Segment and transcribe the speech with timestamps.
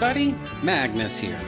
[0.00, 1.40] everybody, Magnus here.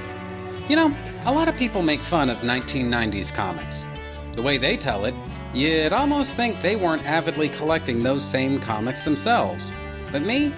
[0.68, 0.92] You know,
[1.24, 3.86] a lot of people make fun of 1990s comics.
[4.32, 5.14] The way they tell it,
[5.54, 9.72] you'd almost think they weren't avidly collecting those same comics themselves.
[10.10, 10.52] But me,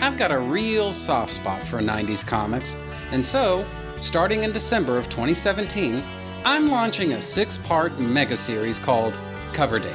[0.00, 2.76] I've got a real soft spot for 90s comics,
[3.12, 3.64] and so,
[4.00, 6.02] starting in December of 2017,
[6.44, 9.16] I'm launching a six part mega series called
[9.52, 9.94] Cover Date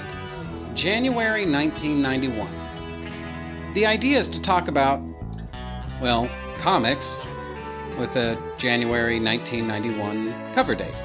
[0.75, 3.73] January 1991.
[3.73, 5.01] The idea is to talk about,
[6.01, 7.20] well, comics
[7.97, 10.95] with a January 1991 cover date.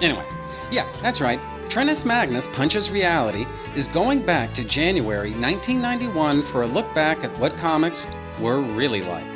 [0.00, 0.26] Anyway,
[0.70, 1.40] yeah, that's right.
[1.68, 7.38] Trentus Magnus Punches Reality is going back to January 1991 for a look back at
[7.38, 8.06] what comics
[8.40, 9.26] were really like.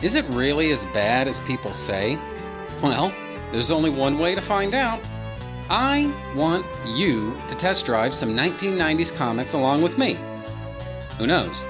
[0.00, 2.16] Is it really as bad as people say?
[2.80, 3.12] Well,
[3.50, 5.00] there's only one way to find out.
[5.68, 10.16] I want you to test drive some 1990s comics along with me.
[11.18, 11.64] Who knows?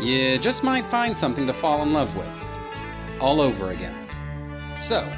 [0.00, 2.37] You just might find something to fall in love with.
[3.20, 4.08] All over again.
[4.80, 5.10] So,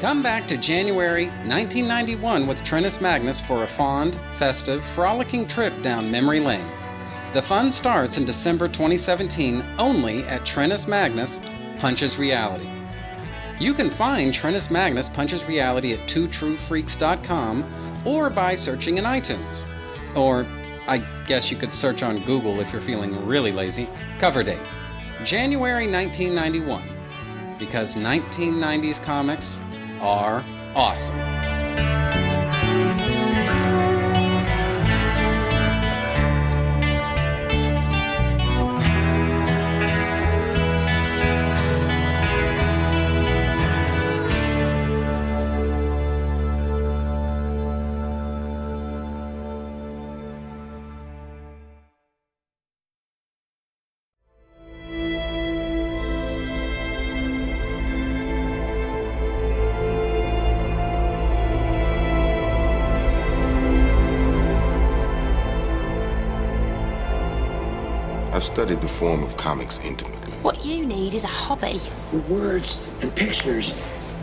[0.00, 6.10] come back to January 1991 with Trentus Magnus for a fond, festive, frolicking trip down
[6.10, 6.66] memory lane.
[7.32, 11.38] The fun starts in December 2017 only at Trentus Magnus
[11.78, 12.68] Punches Reality.
[13.60, 19.64] You can find Trentus Magnus Punches Reality at twotruefreaks.com or by searching in iTunes.
[20.16, 20.46] Or,
[20.88, 23.88] I guess you could search on Google if you're feeling really lazy.
[24.18, 24.58] Cover date
[25.24, 26.99] January 1991.
[27.60, 29.60] Because 1990s comics
[30.00, 30.42] are
[30.74, 31.39] awesome.
[68.80, 70.32] The form of comics intimately.
[70.42, 71.80] What you need is a hobby.
[72.28, 73.74] Words and pictures,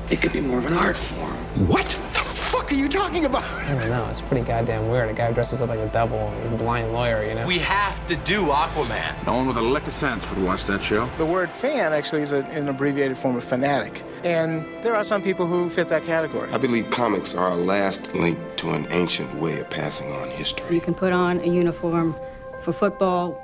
[0.10, 1.36] it could be more of an art form.
[1.68, 3.44] What the fuck are you talking about?
[3.44, 4.08] I don't know.
[4.10, 5.10] It's pretty goddamn weird.
[5.10, 7.46] A guy dresses up like a devil and a blind lawyer, you know?
[7.46, 9.26] We have to do Aquaman.
[9.26, 11.08] No one with a lick of sense would watch that show.
[11.18, 14.04] The word fan actually is a, an abbreviated form of fanatic.
[14.24, 16.50] And there are some people who fit that category.
[16.52, 20.74] I believe comics are our last link to an ancient way of passing on history.
[20.74, 22.16] You can put on a uniform
[22.62, 23.44] for football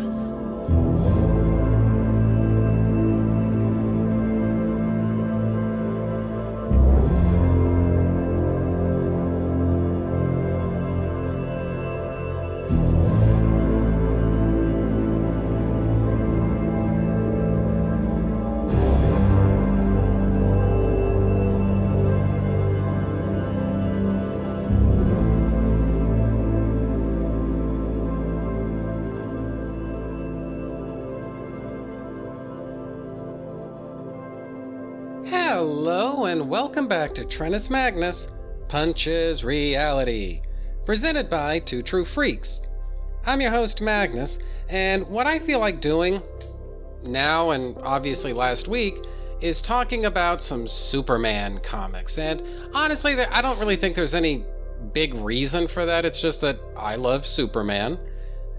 [36.71, 38.29] Welcome back to Trentus Magnus
[38.69, 40.41] Punches Reality,
[40.85, 42.61] presented by Two True Freaks.
[43.25, 44.39] I'm your host, Magnus,
[44.69, 46.21] and what I feel like doing
[47.03, 48.95] now and obviously last week
[49.41, 52.17] is talking about some Superman comics.
[52.17, 52.41] And
[52.73, 54.45] honestly, I don't really think there's any
[54.93, 56.05] big reason for that.
[56.05, 57.99] It's just that I love Superman,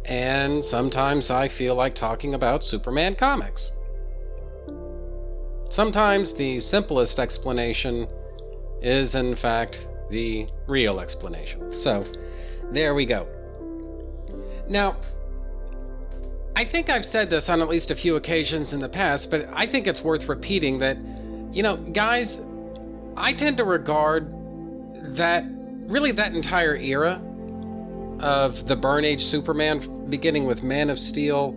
[0.04, 3.72] and sometimes I feel like talking about Superman comics.
[5.72, 8.06] Sometimes the simplest explanation
[8.82, 11.74] is, in fact, the real explanation.
[11.74, 12.04] So,
[12.72, 13.26] there we go.
[14.68, 14.98] Now,
[16.56, 19.48] I think I've said this on at least a few occasions in the past, but
[19.54, 20.98] I think it's worth repeating that,
[21.54, 22.42] you know, guys,
[23.16, 24.30] I tend to regard
[25.16, 25.46] that
[25.86, 27.18] really that entire era
[28.20, 31.52] of the Byrne Age Superman, beginning with Man of Steel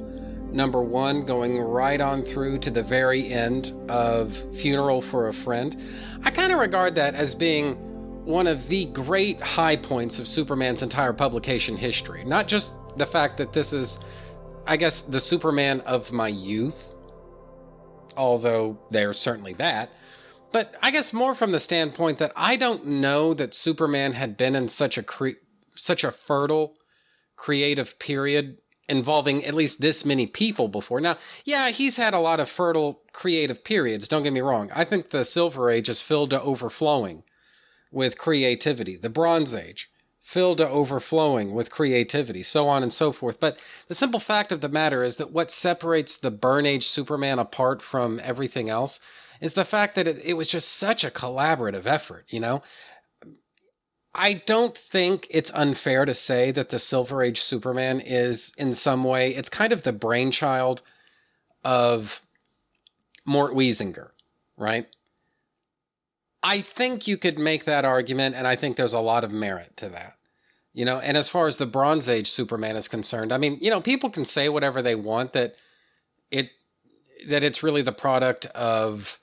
[0.52, 5.76] number one, going right on through to the very end of Funeral for a Friend.
[6.24, 7.76] I kind of regard that as being
[8.26, 12.24] one of the great high points of Superman's entire publication history.
[12.24, 14.00] Not just the fact that this is,
[14.66, 16.94] I guess, the Superman of my youth,
[18.18, 19.92] although they're certainly that.
[20.52, 24.56] But I guess more from the standpoint that I don't know that Superman had been
[24.56, 25.42] in such a cre-
[25.76, 26.76] such a fertile
[27.36, 31.02] creative period involving at least this many people before.
[31.02, 34.72] Now, yeah, he's had a lot of fertile creative periods, don't get me wrong.
[34.74, 37.24] I think the Silver Age is filled to overflowing
[37.92, 38.98] with creativity.
[38.98, 39.90] The Bronze Age
[40.22, 43.40] filled to overflowing with creativity, so on and so forth.
[43.40, 47.38] But the simple fact of the matter is that what separates the Byrne Age Superman
[47.38, 49.00] apart from everything else
[49.40, 52.64] is the fact that it, it was just such a collaborative effort, you know?
[54.18, 59.04] I don't think it's unfair to say that the Silver Age Superman is in some
[59.04, 60.82] way, it's kind of the brainchild
[61.66, 62.22] of
[63.26, 64.12] Mort Weisinger,
[64.58, 64.88] right?
[66.42, 69.76] I think you could make that argument, and I think there's a lot of merit
[69.78, 70.16] to that.
[70.74, 73.70] You know, and as far as the Bronze Age Superman is concerned, I mean, you
[73.70, 75.56] know, people can say whatever they want that
[76.32, 76.50] it
[77.28, 79.20] that it's really the product of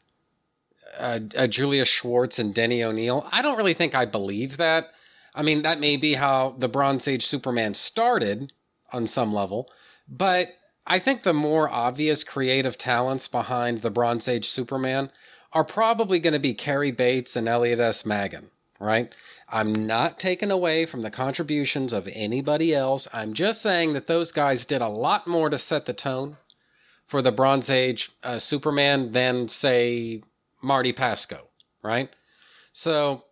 [0.99, 3.27] uh, uh, Julius Schwartz and Denny O'Neil.
[3.33, 4.91] I don't really think I believe that.
[5.35, 8.53] I mean, that may be how the Bronze Age Superman started
[8.93, 9.71] on some level,
[10.09, 10.49] but
[10.87, 15.11] I think the more obvious creative talents behind the Bronze Age Superman
[15.53, 18.05] are probably going to be Cary Bates and Elliot S.
[18.05, 18.51] Maggin,
[18.81, 19.15] right?
[19.49, 23.07] I'm not taking away from the contributions of anybody else.
[23.13, 26.37] I'm just saying that those guys did a lot more to set the tone
[27.07, 30.23] for the Bronze Age uh, Superman than, say,
[30.63, 31.41] Marty Pasko,
[31.83, 32.11] right?
[32.73, 33.25] So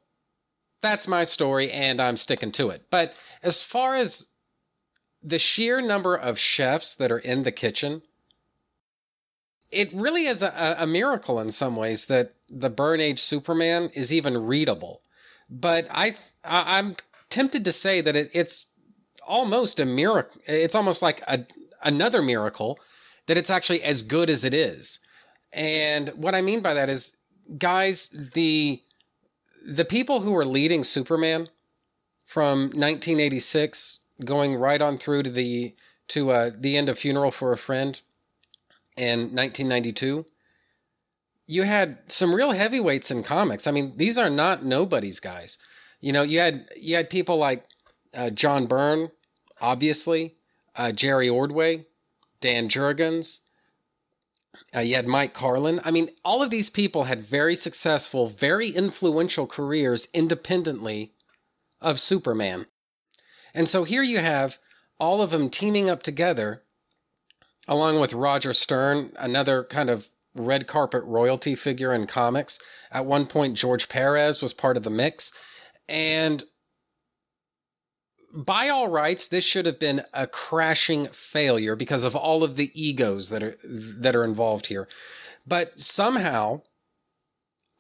[0.83, 2.87] that's my story, and I'm sticking to it.
[2.91, 4.27] But as far as
[5.23, 8.03] the sheer number of chefs that are in the kitchen,
[9.71, 14.13] it really is a, a miracle in some ways that the Byrne Age Superman is
[14.13, 15.03] even readable.
[15.49, 16.97] But I, I am
[17.29, 18.67] tempted to say that it, it's
[19.27, 20.41] almost a miracle.
[20.47, 21.47] It's almost like a,
[21.85, 22.79] another miracle
[23.27, 24.99] that it's actually as good as it is.
[25.53, 27.17] And what I mean by that is
[27.59, 28.83] guys, the
[29.67, 31.49] the people who were leading Superman
[32.25, 35.75] from 1986 going right on through to the
[36.09, 38.01] to uh, the end of Funeral for a Friend
[38.97, 40.27] in 1992
[41.51, 43.67] you had some real heavyweights in comics.
[43.67, 45.59] I mean, these are not nobody's guys.
[46.01, 47.67] You know, you had you had people like
[48.15, 49.11] uh, John Byrne,
[49.61, 50.37] obviously,
[50.77, 51.87] uh, Jerry Ordway,
[52.41, 53.41] Dan Jurgens,
[54.75, 55.81] uh, you had Mike Carlin.
[55.85, 61.13] I mean, all of these people had very successful, very influential careers independently
[61.81, 62.67] of Superman.
[63.53, 64.59] And so here you have
[64.99, 66.63] all of them teaming up together,
[67.67, 72.61] along with Roger Stern, another kind of red carpet royalty figure in comics.
[72.93, 75.33] At one point, George Perez was part of the mix.
[75.89, 76.45] And
[78.33, 82.71] by all rights, this should have been a crashing failure because of all of the
[82.81, 84.89] egos that are that are involved here.
[85.47, 86.63] But somehow,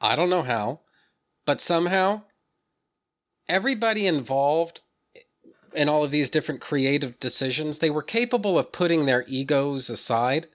[0.00, 0.81] I don't know how,
[1.44, 2.23] but somehow
[3.49, 4.80] everybody involved
[5.73, 10.49] in all of these different creative decisions, they were capable of putting their egos aside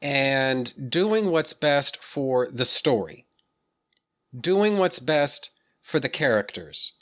[0.00, 3.26] and doing what's best for the story.
[4.38, 5.50] Doing what's best
[5.82, 6.92] for the characters.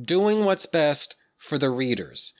[0.00, 2.34] Doing what's best for the readers.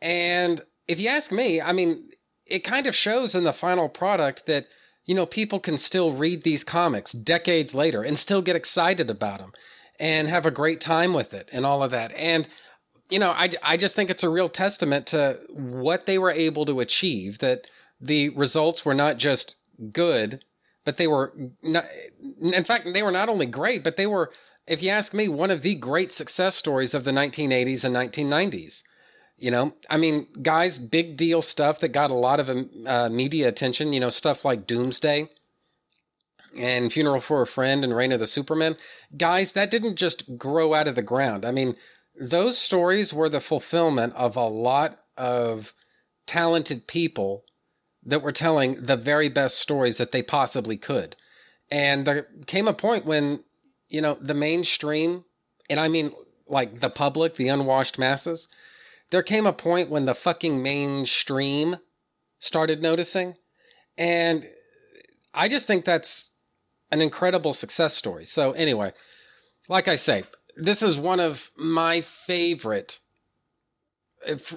[0.00, 2.10] And if you ask me, I mean,
[2.46, 4.66] it kind of shows in the final product that,
[5.04, 9.40] you know, people can still read these comics decades later and still get excited about
[9.40, 9.52] them
[9.98, 12.12] and have a great time with it and all of that.
[12.12, 12.48] And,
[13.08, 16.64] you know, I, I just think it's a real testament to what they were able
[16.66, 17.66] to achieve that
[18.00, 19.56] the results were not just
[19.92, 20.44] good,
[20.84, 21.86] but they were not,
[22.40, 24.30] in fact, they were not only great, but they were
[24.66, 28.82] if you ask me, one of the great success stories of the 1980s and 1990s.
[29.38, 33.10] You know, I mean, guys, big deal stuff that got a lot of um, uh,
[33.10, 35.28] media attention, you know, stuff like Doomsday
[36.56, 38.76] and Funeral for a Friend and Reign of the Superman.
[39.16, 41.44] Guys, that didn't just grow out of the ground.
[41.44, 41.76] I mean,
[42.18, 45.74] those stories were the fulfillment of a lot of
[46.26, 47.44] talented people
[48.04, 51.14] that were telling the very best stories that they possibly could.
[51.70, 53.40] And there came a point when
[53.88, 55.24] you know, the mainstream,
[55.70, 56.12] and I mean
[56.48, 58.48] like the public, the unwashed masses,
[59.10, 61.76] there came a point when the fucking mainstream
[62.38, 63.34] started noticing.
[63.96, 64.48] And
[65.32, 66.30] I just think that's
[66.90, 68.26] an incredible success story.
[68.26, 68.92] So, anyway,
[69.68, 70.24] like I say,
[70.56, 72.98] this is one of my favorite,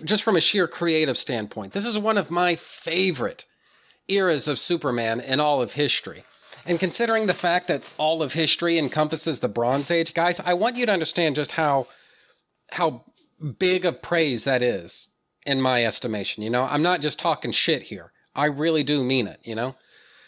[0.04, 3.46] just from a sheer creative standpoint, this is one of my favorite
[4.08, 6.24] eras of Superman in all of history.
[6.70, 10.76] And considering the fact that all of history encompasses the Bronze Age, guys, I want
[10.76, 11.88] you to understand just how
[12.74, 13.06] how
[13.58, 15.08] big of praise that is
[15.48, 16.44] in my estimation.
[16.44, 18.12] You know, I'm not just talking shit here.
[18.36, 19.78] I really do mean it, you know?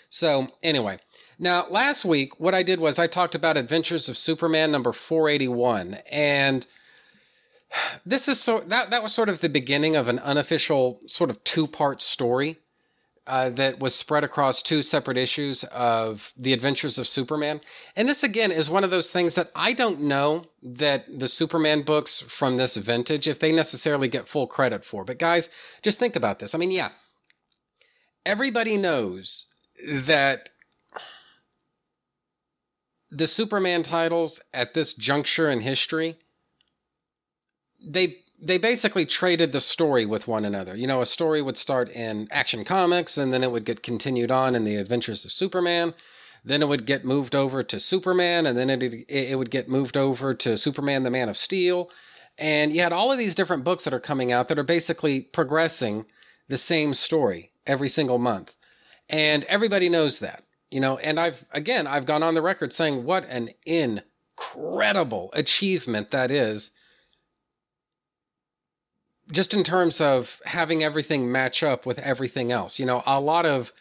[0.09, 0.97] So, anyway,
[1.37, 5.99] now last week, what I did was I talked about Adventures of Superman number 481.
[6.11, 6.65] And
[8.03, 11.43] this is so that that was sort of the beginning of an unofficial sort of
[11.43, 12.57] two part story
[13.27, 17.61] uh, that was spread across two separate issues of the Adventures of Superman.
[17.95, 21.83] And this again is one of those things that I don't know that the Superman
[21.83, 25.05] books from this vintage if they necessarily get full credit for.
[25.05, 25.49] But guys,
[25.81, 26.55] just think about this.
[26.55, 26.89] I mean, yeah,
[28.25, 29.47] everybody knows
[29.87, 30.49] that
[33.11, 36.17] the Superman titles at this juncture in history
[37.83, 40.75] they they basically traded the story with one another.
[40.75, 44.31] You know, a story would start in Action Comics and then it would get continued
[44.31, 45.93] on in the Adventures of Superman.
[46.43, 49.95] Then it would get moved over to Superman and then it it would get moved
[49.95, 51.91] over to Superman the Man of Steel.
[52.37, 55.21] And you had all of these different books that are coming out that are basically
[55.21, 56.07] progressing
[56.47, 58.55] the same story every single month.
[59.07, 60.43] And everybody knows that.
[60.71, 66.09] You know, and I've again, I've gone on the record saying what an incredible achievement
[66.09, 66.71] that is
[69.31, 72.79] just in terms of having everything match up with everything else.
[72.79, 73.71] You know, a lot of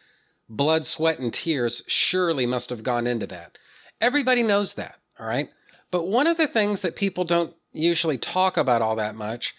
[0.48, 3.58] blood, sweat, and tears surely must have gone into that.
[4.00, 5.48] Everybody knows that, all right?
[5.90, 9.54] But one of the things that people don't usually talk about all that much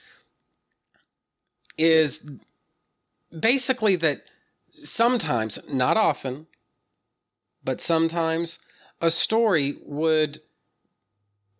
[1.77, 2.29] is
[3.37, 4.21] basically that
[4.73, 6.47] sometimes, not often,
[7.63, 8.59] but sometimes
[9.01, 10.39] a story would,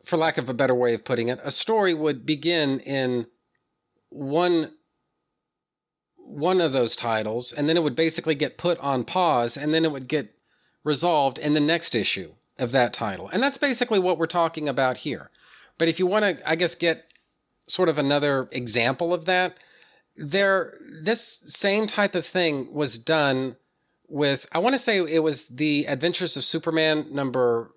[0.06, 3.28] for lack of a better way of putting it, a story would begin in
[4.12, 4.74] one
[6.18, 9.84] one of those titles and then it would basically get put on pause and then
[9.84, 10.34] it would get
[10.84, 13.28] resolved in the next issue of that title.
[13.34, 15.30] And that's basically what we're talking about here.
[15.78, 17.06] But if you want to I guess get
[17.68, 19.58] sort of another example of that,
[20.16, 23.56] there this same type of thing was done
[24.08, 27.72] with I want to say it was the Adventures of Superman number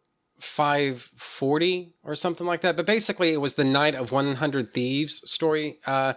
[0.44, 2.76] 540 or something like that.
[2.76, 5.78] But basically, it was the Night of 100 Thieves story.
[5.86, 6.14] Uh,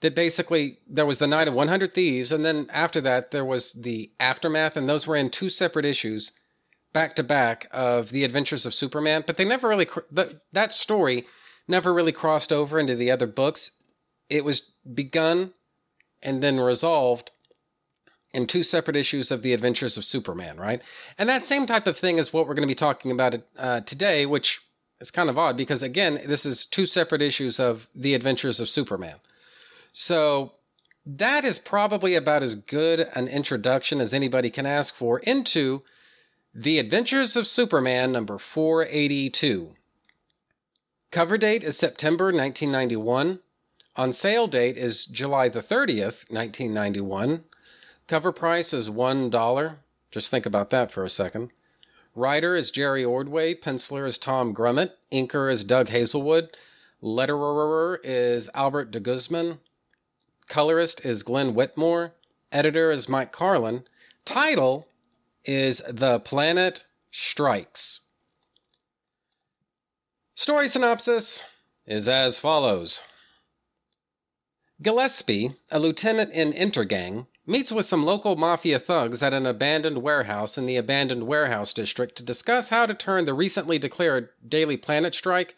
[0.00, 3.72] that basically there was the Night of 100 Thieves, and then after that there was
[3.72, 6.32] the aftermath, and those were in two separate issues,
[6.92, 9.24] back to back of the Adventures of Superman.
[9.26, 9.88] But they never really
[10.52, 11.26] that story
[11.66, 13.72] never really crossed over into the other books.
[14.28, 15.54] It was begun
[16.22, 17.30] and then resolved
[18.34, 20.82] in two separate issues of The Adventures of Superman, right?
[21.16, 23.80] And that same type of thing is what we're going to be talking about uh,
[23.80, 24.60] today, which
[25.00, 28.68] is kind of odd because, again, this is two separate issues of The Adventures of
[28.68, 29.16] Superman.
[29.92, 30.52] So
[31.06, 35.82] that is probably about as good an introduction as anybody can ask for into
[36.52, 39.76] The Adventures of Superman number 482.
[41.12, 43.38] Cover date is September 1991.
[43.96, 47.44] On sale date is July the 30th, 1991.
[48.06, 49.76] Cover price is $1.
[50.10, 51.50] Just think about that for a second.
[52.14, 53.54] Writer is Jerry Ordway.
[53.54, 54.92] Penciler is Tom Grummett.
[55.10, 56.50] Inker is Doug Hazelwood.
[57.02, 59.58] Letterer is Albert de Guzman.
[60.48, 62.12] Colorist is Glenn Whitmore.
[62.52, 63.84] Editor is Mike Carlin.
[64.24, 64.86] Title
[65.44, 68.02] is The Planet Strikes.
[70.34, 71.42] Story synopsis
[71.86, 73.00] is as follows
[74.82, 80.56] Gillespie, a lieutenant in Intergang, meets with some local mafia thugs at an abandoned warehouse
[80.56, 85.14] in the abandoned warehouse district to discuss how to turn the recently declared Daily Planet
[85.14, 85.54] strike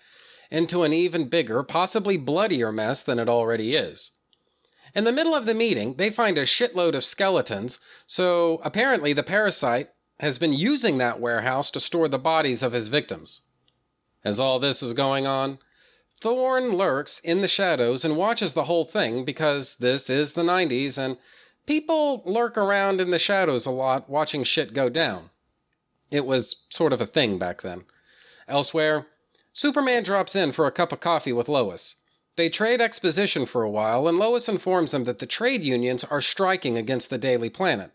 [0.50, 4.12] into an even bigger, possibly bloodier mess than it already is.
[4.95, 9.23] In the middle of the meeting, they find a shitload of skeletons, so apparently the
[9.23, 9.90] parasite
[10.21, 13.43] has been using that warehouse to store the bodies of his victims.
[14.25, 15.59] As all this is going on,
[16.21, 20.97] Thorn lurks in the shadows and watches the whole thing because this is the 90s
[20.97, 21.19] and
[21.66, 25.30] people lurk around in the shadows a lot watching shit go down.
[26.11, 27.85] It was sort of a thing back then.
[28.49, 29.06] Elsewhere,
[29.52, 31.96] Superman drops in for a cup of coffee with Lois.
[32.37, 36.20] They trade exposition for a while, and Lois informs him that the trade unions are
[36.20, 37.90] striking against the Daily Planet.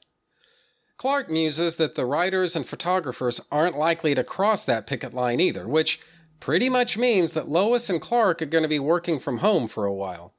[0.98, 5.68] Clark muses that the writers and photographers aren't likely to cross that picket line either,
[5.68, 6.00] which
[6.40, 9.86] pretty much means that Lois and Clark are going to be working from home for
[9.86, 10.34] a while.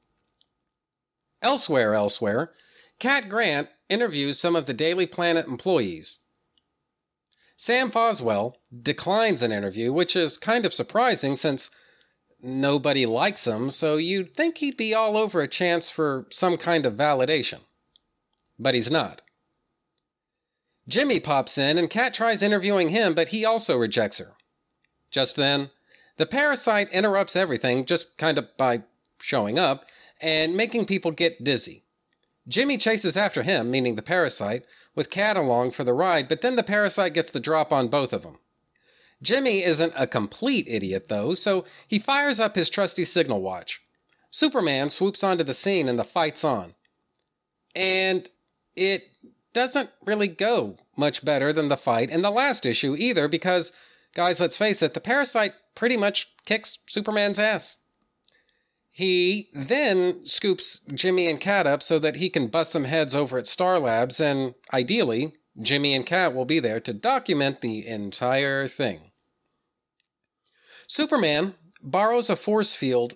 [1.41, 2.51] Elsewhere, elsewhere,
[3.03, 6.19] Cat Grant interviews some of the Daily Planet employees.
[7.57, 11.69] Sam Foswell declines an interview, which is kind of surprising since
[12.41, 16.85] nobody likes him, so you'd think he'd be all over a chance for some kind
[16.85, 17.59] of validation.
[18.57, 19.21] But he's not.
[20.87, 24.35] Jimmy pops in and Cat tries interviewing him, but he also rejects her.
[25.11, 25.71] Just then,
[26.15, 28.83] the parasite interrupts everything just kind of by
[29.19, 29.83] showing up
[30.21, 31.82] and making people get dizzy.
[32.47, 36.55] Jimmy chases after him, meaning the parasite, with Cat along for the ride, but then
[36.55, 38.37] the parasite gets the drop on both of them.
[39.21, 43.81] Jimmy isn't a complete idiot, though, so he fires up his trusty signal watch.
[44.29, 46.75] Superman swoops onto the scene and the fight's on.
[47.73, 48.29] And
[48.75, 49.03] it
[49.53, 53.71] doesn't really go much better than the fight in the last issue either, because,
[54.13, 57.77] guys, let's face it, the parasite pretty much kicks Superman's ass.
[58.95, 63.39] He then scoops Jimmy and Cat up so that he can bust some heads over
[63.39, 68.67] at Star Labs, and ideally, Jimmy and Cat will be there to document the entire
[68.67, 69.09] thing.
[70.85, 73.15] Superman borrows a force field,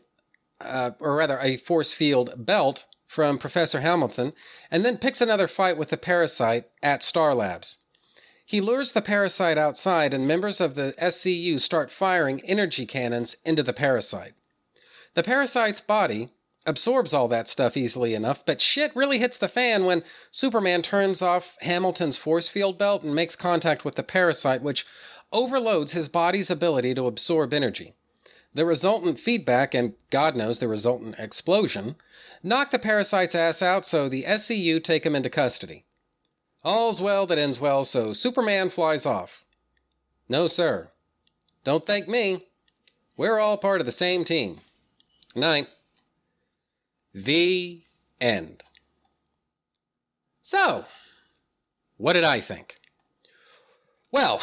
[0.59, 4.33] uh, or rather, a force field belt from Professor Hamilton,
[4.71, 7.77] and then picks another fight with the parasite at Star Labs.
[8.43, 13.61] He lures the parasite outside, and members of the SCU start firing energy cannons into
[13.61, 14.33] the parasite.
[15.17, 16.29] The parasite's body
[16.67, 21.23] absorbs all that stuff easily enough, but shit really hits the fan when Superman turns
[21.23, 24.85] off Hamilton's force field belt and makes contact with the parasite, which
[25.31, 27.95] overloads his body's ability to absorb energy.
[28.53, 31.95] The resultant feedback, and God knows the resultant explosion,
[32.43, 35.83] knock the parasite's ass out, so the SCU take him into custody.
[36.63, 39.43] All's well that ends well, so Superman flies off.
[40.29, 40.91] No, sir.
[41.63, 42.45] Don't thank me.
[43.15, 44.61] We're all part of the same team.
[45.35, 45.67] Night.
[47.13, 47.83] The
[48.19, 48.63] end.
[50.43, 50.85] So,
[51.97, 52.79] what did I think?
[54.11, 54.41] Well,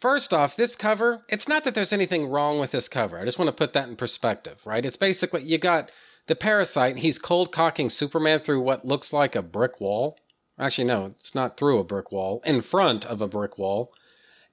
[0.00, 3.18] first off, this cover, it's not that there's anything wrong with this cover.
[3.18, 4.84] I just want to put that in perspective, right?
[4.84, 5.90] It's basically you got
[6.26, 10.18] the parasite, he's cold cocking Superman through what looks like a brick wall.
[10.58, 13.92] Actually, no, it's not through a brick wall, in front of a brick wall.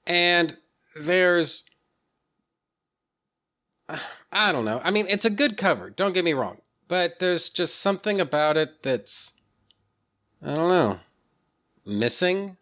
[0.06, 0.58] And
[0.96, 1.65] there's.
[4.32, 4.82] I don't know.
[4.84, 6.58] I mean, it's a good cover, don't get me wrong.
[6.88, 9.34] But there's just something about it that's.
[10.41, 11.00] I don't know.
[11.86, 12.58] Missing?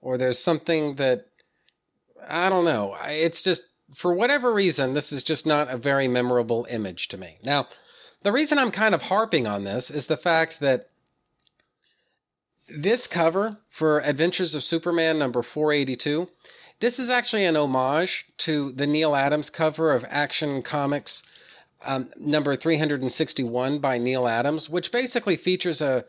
[0.00, 1.28] Or there's something that.
[2.28, 2.96] I don't know.
[3.04, 3.62] It's just.
[3.94, 7.38] For whatever reason, this is just not a very memorable image to me.
[7.44, 7.68] Now,
[8.22, 10.88] the reason I'm kind of harping on this is the fact that
[12.68, 16.28] this cover for Adventures of Superman number 482,
[16.84, 21.22] this is actually an homage to the Neal Adams cover of Action Comics
[21.82, 26.04] um, number 361 by Neal Adams, which basically features a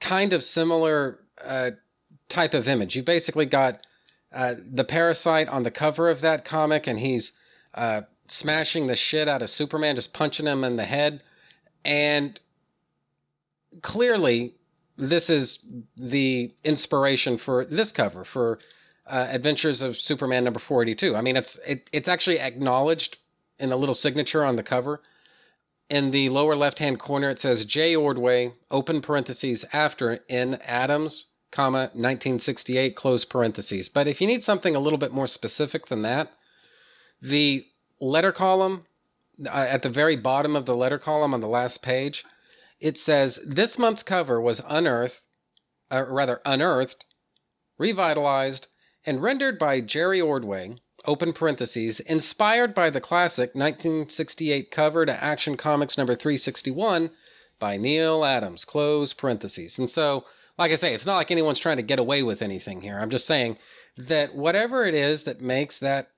[0.00, 1.72] kind of similar uh,
[2.28, 2.94] type of image.
[2.94, 3.84] You basically got
[4.32, 7.32] uh, the parasite on the cover of that comic, and he's
[7.74, 11.24] uh, smashing the shit out of Superman, just punching him in the head.
[11.84, 12.38] And
[13.82, 14.54] clearly,
[14.96, 18.60] this is the inspiration for this cover for
[19.06, 21.16] uh, Adventures of Superman number 482.
[21.16, 23.18] I mean, it's it, it's actually acknowledged
[23.58, 25.02] in a little signature on the cover.
[25.90, 27.94] In the lower left-hand corner, it says J.
[27.94, 30.58] Ordway, open parentheses, after N.
[30.64, 33.90] Adams, comma, 1968, close parentheses.
[33.90, 36.30] But if you need something a little bit more specific than that,
[37.20, 37.66] the
[38.00, 38.86] letter column
[39.44, 42.24] uh, at the very bottom of the letter column on the last page
[42.82, 45.20] it says this month's cover was unearthed,
[45.90, 47.04] uh, rather unearthed,
[47.78, 48.66] revitalized,
[49.04, 55.56] and rendered by Jerry Ordway, open parentheses, inspired by the classic 1968 cover to Action
[55.56, 57.10] Comics number 361
[57.58, 59.78] by Neal Adams, close parentheses.
[59.78, 60.24] And so,
[60.58, 62.98] like I say, it's not like anyone's trying to get away with anything here.
[62.98, 63.58] I'm just saying
[63.96, 66.10] that whatever it is that makes that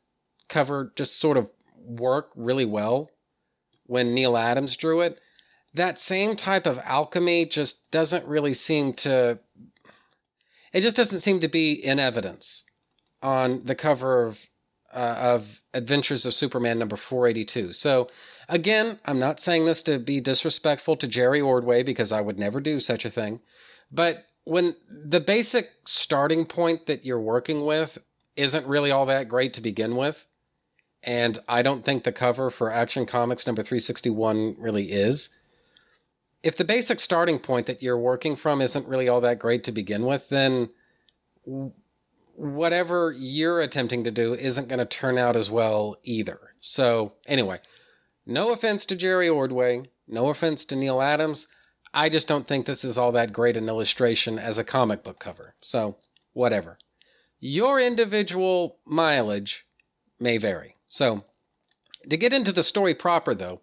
[0.49, 1.49] cover just sort of
[1.87, 3.11] work really well
[3.87, 5.21] when Neal Adams drew it,
[5.75, 9.39] that same type of alchemy just doesn't really seem to
[10.73, 12.65] it just doesn't seem to be in evidence
[13.25, 14.39] on the cover of
[14.93, 17.73] uh, of Adventures of Superman number 482.
[17.73, 18.09] So
[18.49, 22.61] again, I'm not saying this to be disrespectful to Jerry Ordway because I would never
[22.61, 23.41] do such a thing,
[23.91, 27.99] but when the basic starting point that you're working with
[28.37, 30.27] isn't really all that great to begin with,
[31.03, 35.31] and I don't think the cover for Action Comics number 361 really is
[36.45, 39.73] if the basic starting point that you're working from isn't really all that great to
[39.73, 40.69] begin with, then
[42.37, 46.41] whatever you're attempting to do isn't going to turn out as well either.
[46.61, 47.61] So, anyway,
[48.27, 51.47] no offense to Jerry Ordway, no offense to Neal Adams.
[51.93, 55.21] I just don't think this is all that great an illustration as a comic book
[55.21, 55.55] cover.
[55.61, 55.97] So,
[56.33, 56.79] whatever.
[57.39, 59.67] Your individual mileage
[60.19, 60.77] may vary.
[60.89, 61.25] So,
[62.09, 63.61] to get into the story proper, though,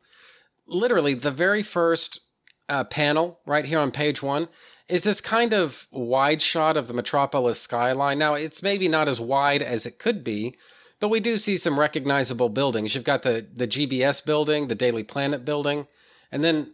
[0.65, 2.21] literally the very first
[2.69, 4.47] uh, panel right here on page one
[4.91, 8.19] is this kind of wide shot of the metropolis skyline.
[8.19, 10.57] Now, it's maybe not as wide as it could be,
[10.99, 12.93] but we do see some recognizable buildings.
[12.93, 15.87] You've got the, the GBS building, the Daily Planet building,
[16.29, 16.73] and then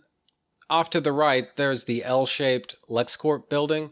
[0.68, 3.92] off to the right, there's the L shaped LexCorp building.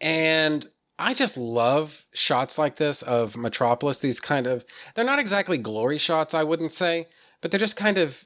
[0.00, 0.66] And
[0.98, 4.00] I just love shots like this of Metropolis.
[4.00, 4.64] These kind of,
[4.96, 7.06] they're not exactly glory shots, I wouldn't say,
[7.40, 8.24] but they're just kind of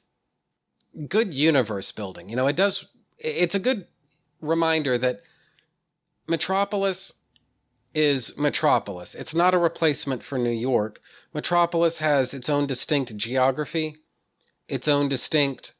[1.10, 2.30] good universe building.
[2.30, 2.86] You know, it does.
[3.18, 3.86] It's a good
[4.40, 5.22] reminder that
[6.26, 7.14] Metropolis
[7.94, 9.14] is Metropolis.
[9.14, 11.00] It's not a replacement for New York.
[11.32, 13.96] Metropolis has its own distinct geography,
[14.68, 15.72] its own distinct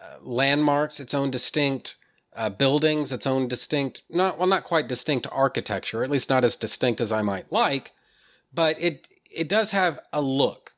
[0.00, 1.96] uh, landmarks, its own distinct
[2.34, 6.56] uh, buildings, its own distinct, not well, not quite distinct architecture, at least not as
[6.56, 7.92] distinct as I might like,
[8.52, 10.72] but it it does have a look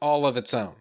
[0.00, 0.76] all of its own.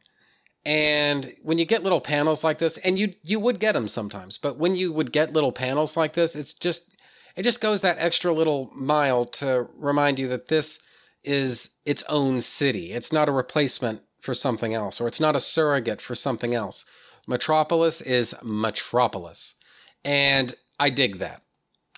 [0.68, 4.38] And when you get little panels like this, and you you would get them sometimes,
[4.38, 6.94] but when you would get little panels like this, it's just
[7.38, 10.80] it just goes that extra little mile to remind you that this
[11.24, 12.92] is its own city.
[12.92, 16.84] It's not a replacement for something else, or it's not a surrogate for something else.
[17.28, 19.56] Metropolis is Metropolis.
[20.04, 21.44] And I dig that.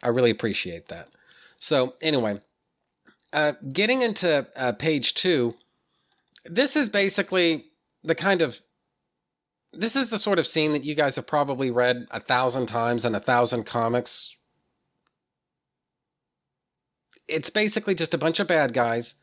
[0.04, 1.10] I really appreciate that.
[1.58, 2.40] So, anyway,
[3.34, 5.56] uh, getting into uh, page two,
[6.46, 7.66] this is basically
[8.04, 8.60] the kind of
[9.72, 13.06] this is the sort of scene that you guys have probably read a thousand times
[13.06, 14.36] in a thousand comics.
[17.28, 19.16] It's basically just a bunch of bad guys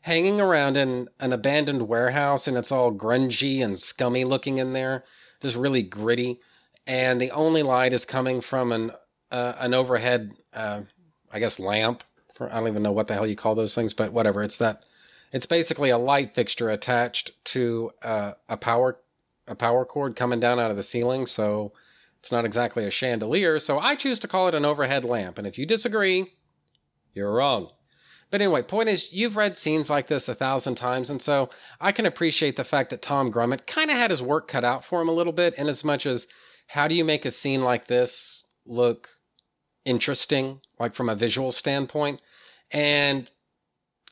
[0.00, 5.04] hanging around in an abandoned warehouse, and it's all grungy and scummy looking in there,
[5.40, 6.40] just really gritty.
[6.86, 8.92] And the only light is coming from an
[9.30, 10.82] uh, an overhead, uh,
[11.30, 12.02] I guess, lamp.
[12.34, 14.42] For I don't even know what the hell you call those things, but whatever.
[14.42, 14.84] It's that
[15.32, 18.98] it's basically a light fixture attached to uh, a power
[19.48, 21.72] a power cord coming down out of the ceiling, so
[22.20, 23.58] it's not exactly a chandelier.
[23.58, 25.36] So I choose to call it an overhead lamp.
[25.36, 26.34] And if you disagree,
[27.12, 27.70] you're wrong.
[28.30, 31.92] But anyway, point is, you've read scenes like this a thousand times, and so I
[31.92, 35.02] can appreciate the fact that Tom Grummett kind of had his work cut out for
[35.02, 36.26] him a little bit, in as much as
[36.68, 39.08] how do you make a scene like this look
[39.84, 42.20] interesting, like from a visual standpoint?
[42.70, 43.28] And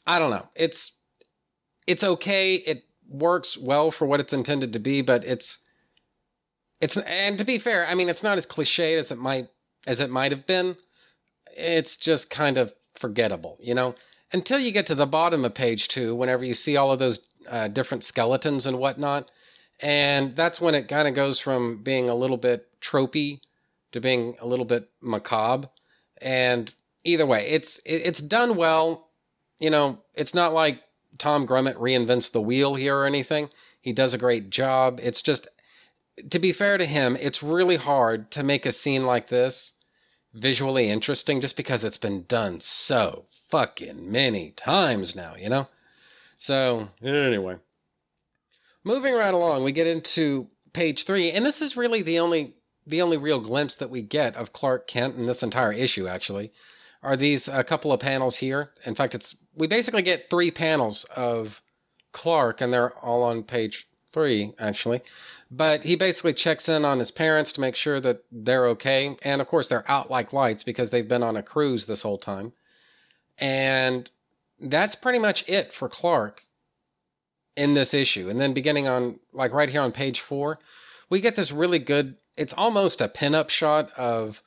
[0.07, 0.49] I don't know.
[0.55, 0.93] It's
[1.87, 2.57] it's okay.
[2.57, 5.59] It works well for what it's intended to be, but it's
[6.81, 9.49] it's and to be fair, I mean it's not as cliched as it might
[9.87, 10.77] as it might have been.
[11.57, 13.95] It's just kind of forgettable, you know.
[14.33, 17.29] Until you get to the bottom of page two, whenever you see all of those
[17.49, 19.31] uh, different skeletons and whatnot,
[19.81, 23.41] and that's when it kind of goes from being a little bit tropey
[23.93, 25.69] to being a little bit macabre.
[26.19, 26.73] And
[27.05, 29.09] either way, it's it's done well.
[29.59, 30.83] You know, it's not like
[31.19, 33.51] Tom Grummett reinvents the wheel here or anything.
[33.81, 35.01] He does a great job.
[35.03, 35.49] It's just,
[36.29, 39.73] to be fair to him, it's really hard to make a scene like this
[40.33, 45.69] visually interesting just because it's been done so fucking many times now, you know?
[46.39, 47.57] So, anyway.
[48.85, 52.55] Moving right along, we get into page three, and this is really the only
[52.87, 56.51] the only real glimpse that we get of Clark Kent in this entire issue, actually
[57.03, 58.71] are these a couple of panels here.
[58.85, 61.63] In fact, it's we basically get three panels of
[62.13, 65.03] Clark, and they're all on page three actually.
[65.51, 69.41] But he basically checks in on his parents to make sure that they're okay, and
[69.41, 72.53] of course they're out like lights because they've been on a cruise this whole time.
[73.39, 74.11] And
[74.61, 76.43] that's pretty much it for Clark
[77.57, 78.29] in this issue.
[78.29, 80.59] And then beginning on like right here on page four,
[81.09, 82.17] we get this really good.
[82.37, 84.43] It's almost a pinup shot of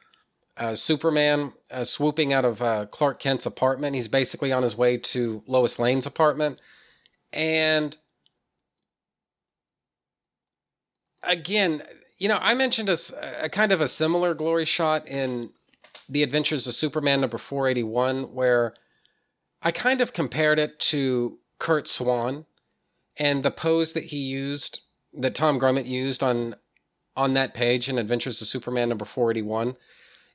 [0.58, 3.96] uh, Superman uh, swooping out of uh, Clark Kent's apartment.
[3.96, 6.60] He's basically on his way to Lois Lane's apartment.
[7.32, 7.98] And
[11.24, 11.84] again,
[12.18, 12.98] you know, I mentioned a,
[13.44, 15.50] a kind of a similar glory shot in
[16.08, 18.76] The Adventures of Superman number 481, where
[19.62, 22.46] I kind of compared it to Curt Swan
[23.18, 24.82] and the pose that he used,
[25.14, 26.56] that Tom Grummett used on
[27.16, 29.76] on that page in Adventures of Superman number 481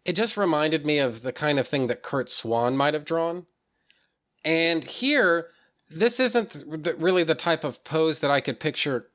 [0.08, 3.44] it just reminded me of the kind of thing that Curt Swan might have drawn.
[4.42, 5.48] And here,
[5.90, 9.08] this isn't really the type of pose that I could picture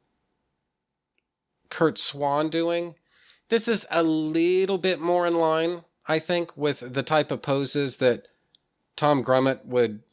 [1.72, 2.94] Curt Swan doing.
[3.50, 7.98] This is a little bit more in line, I think, with the type of poses
[7.98, 8.28] that
[8.96, 10.04] Tom Grummett would,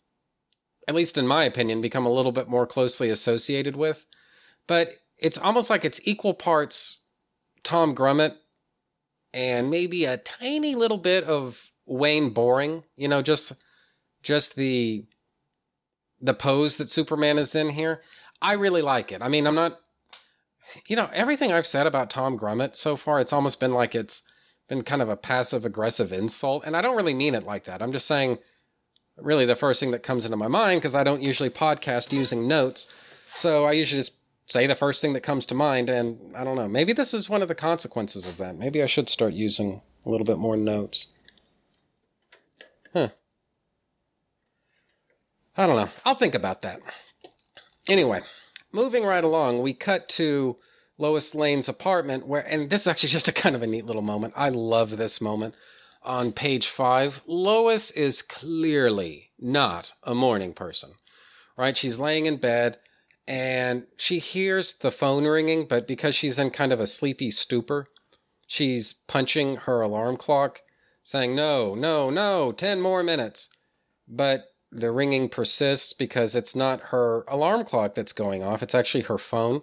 [0.88, 4.06] at least in my opinion, become a little bit more closely associated with.
[4.66, 7.00] But it's almost like it's equal parts
[7.62, 8.36] Tom Grummett
[9.32, 13.52] and maybe a tiny little bit of Wayne Boring, you know, just
[14.22, 15.06] just the
[16.20, 18.02] the pose that Superman is in here.
[18.42, 19.22] I really like it.
[19.22, 19.78] I mean, I'm not
[20.86, 24.22] you know, everything I've said about Tom Grummett so far, it's almost been like it's
[24.68, 27.82] been kind of a passive aggressive insult, and I don't really mean it like that.
[27.82, 28.38] I'm just saying
[29.16, 32.46] really the first thing that comes into my mind because I don't usually podcast using
[32.48, 32.86] notes.
[33.34, 34.19] So I usually just
[34.50, 35.88] say the first thing that comes to mind.
[35.88, 38.56] And I don't know, maybe this is one of the consequences of that.
[38.56, 41.06] Maybe I should start using a little bit more notes.
[42.92, 43.08] Huh.
[45.56, 45.88] I don't know.
[46.04, 46.80] I'll think about that.
[47.88, 48.20] Anyway,
[48.72, 50.56] moving right along, we cut to
[50.98, 54.02] Lois Lane's apartment, where, and this is actually just a kind of a neat little
[54.02, 54.34] moment.
[54.36, 55.54] I love this moment.
[56.02, 60.92] On page five, Lois is clearly not a morning person,
[61.56, 61.76] right?
[61.76, 62.78] She's laying in bed
[63.30, 67.86] and she hears the phone ringing, but because she's in kind of a sleepy stupor,
[68.48, 70.62] she's punching her alarm clock,
[71.04, 73.48] saying, No, no, no, 10 more minutes.
[74.08, 79.04] But the ringing persists because it's not her alarm clock that's going off, it's actually
[79.04, 79.62] her phone.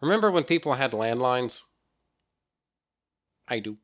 [0.00, 1.62] Remember when people had landlines?
[3.48, 3.76] I do.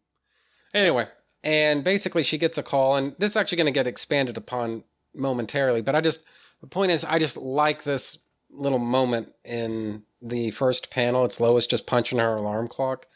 [0.72, 1.08] Anyway,
[1.42, 4.84] and basically she gets a call, and this is actually going to get expanded upon
[5.16, 6.22] momentarily, but I just,
[6.60, 8.16] the point is, I just like this
[8.52, 11.24] little moment in the first panel.
[11.24, 13.06] It's Lois just punching her alarm clock.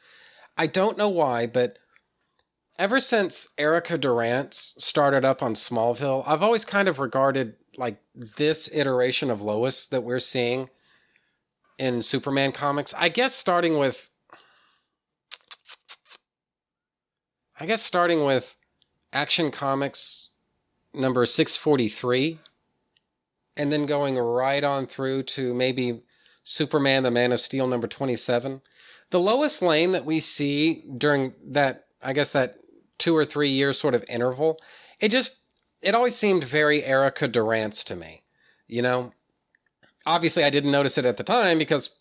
[0.56, 1.78] I don't know why, but
[2.78, 8.68] ever since Erica Durance started up on Smallville, I've always kind of regarded like this
[8.72, 10.70] iteration of Lois that we're seeing
[11.78, 12.94] in Superman comics.
[12.96, 14.10] I guess starting with
[17.58, 18.56] I guess starting with
[19.12, 20.28] Action Comics
[20.92, 22.40] number 643
[23.56, 26.02] and then going right on through to maybe
[26.42, 28.60] Superman the Man of Steel number 27.
[29.10, 32.56] The Lois Lane that we see during that I guess that
[32.98, 34.58] 2 or 3 year sort of interval,
[35.00, 35.40] it just
[35.82, 38.24] it always seemed very Erica Durance to me.
[38.66, 39.12] You know,
[40.06, 41.96] obviously I didn't notice it at the time because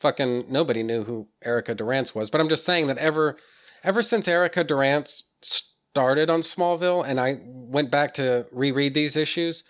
[0.00, 3.36] fucking nobody knew who Erica Durance was, but I'm just saying that ever
[3.84, 9.64] ever since Erica Durance started on Smallville and I went back to reread these issues,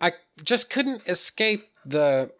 [0.00, 2.30] I just couldn't escape the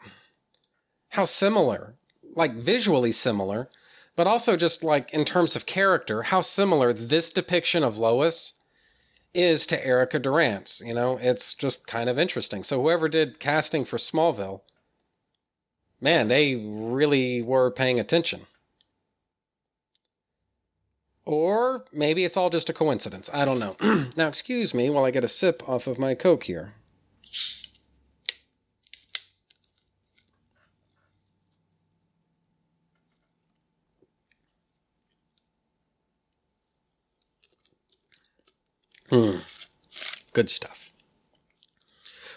[1.10, 1.94] how similar,
[2.34, 3.68] like visually similar,
[4.14, 8.54] but also just like in terms of character, how similar this depiction of Lois
[9.34, 10.82] is to Erica Durance.
[10.84, 12.62] You know, it's just kind of interesting.
[12.62, 14.60] So whoever did casting for Smallville,
[16.00, 18.46] man, they really were paying attention.
[21.24, 23.28] Or maybe it's all just a coincidence.
[23.32, 23.76] I don't know.
[24.16, 26.72] now, excuse me while I get a sip off of my Coke here.
[39.10, 39.38] Hmm.
[40.34, 40.92] Good stuff.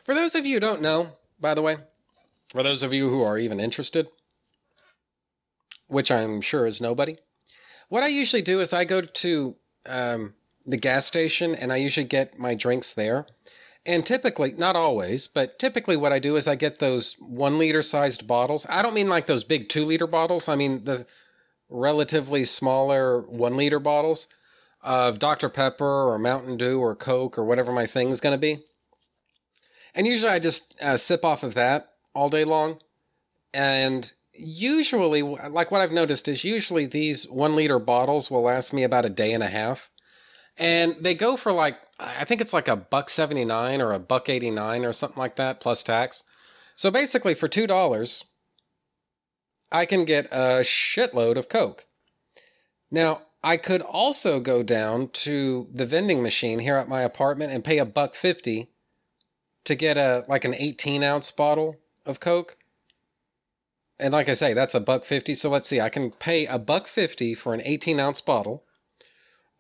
[0.06, 1.77] For those of you who don't know, by the way,
[2.49, 4.08] for those of you who are even interested,
[5.88, 7.15] which I'm sure is nobody,
[7.89, 10.34] what I usually do is I go to um,
[10.65, 13.27] the gas station and I usually get my drinks there.
[13.86, 17.82] And typically, not always, but typically what I do is I get those one liter
[17.82, 18.65] sized bottles.
[18.70, 21.06] I don't mean like those big two liter bottles, I mean the
[21.72, 24.28] relatively smaller one liter bottles
[24.84, 25.50] of Dr.
[25.50, 28.63] Pepper or Mountain Dew or Coke or whatever my thing is going to be.
[29.96, 32.80] And usually I just uh, sip off of that all day long.
[33.54, 38.84] And usually, like what I've noticed is usually these one liter bottles will last me
[38.84, 39.89] about a day and a half.
[40.58, 44.28] And they go for like, I think it's like a buck 79 or a buck
[44.28, 46.24] 89 or something like that plus tax.
[46.76, 48.24] So basically, for $2,
[49.72, 51.86] I can get a shitload of Coke.
[52.90, 57.64] Now, I could also go down to the vending machine here at my apartment and
[57.64, 58.70] pay a buck fifty
[59.64, 62.58] to get a like an 18 ounce bottle of Coke.
[64.00, 65.34] And like I say, that's a buck fifty.
[65.34, 68.64] So let's see, I can pay a buck fifty for an 18 ounce bottle,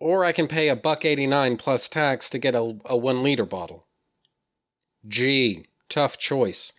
[0.01, 3.45] or I can pay a buck 89 plus tax to get a, a one liter
[3.45, 3.85] bottle.
[5.07, 6.73] Gee, tough choice.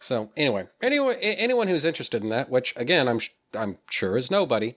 [0.00, 3.20] So anyway, anyway, anyone who's interested in that, which again I'm
[3.52, 4.76] I'm sure is nobody,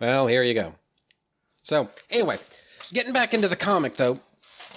[0.00, 0.74] well here you go.
[1.62, 2.38] So, anyway,
[2.92, 4.20] getting back into the comic though,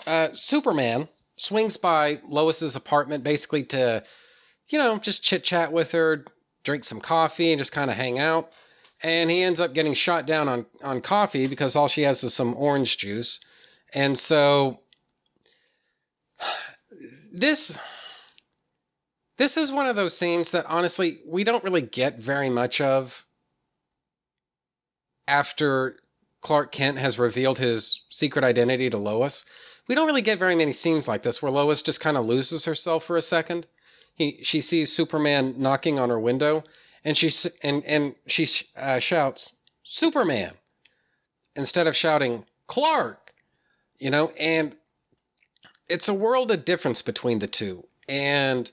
[0.07, 1.07] uh, Superman
[1.37, 4.03] swings by Lois's apartment basically to,
[4.69, 6.25] you know, just chit chat with her,
[6.63, 8.51] drink some coffee, and just kind of hang out.
[9.01, 12.33] And he ends up getting shot down on, on coffee because all she has is
[12.33, 13.39] some orange juice.
[13.93, 14.81] And so,
[17.31, 17.77] this.
[19.37, 23.25] This is one of those scenes that honestly we don't really get very much of
[25.29, 25.95] after
[26.41, 29.45] Clark Kent has revealed his secret identity to Lois.
[29.87, 32.65] We don't really get very many scenes like this where Lois just kind of loses
[32.65, 33.67] herself for a second.
[34.13, 36.63] He, she sees Superman knocking on her window,
[37.03, 37.31] and she
[37.61, 40.53] and and she uh, shouts Superman
[41.55, 43.33] instead of shouting Clark.
[43.99, 44.75] You know, and
[45.89, 47.85] it's a world of difference between the two.
[48.07, 48.71] And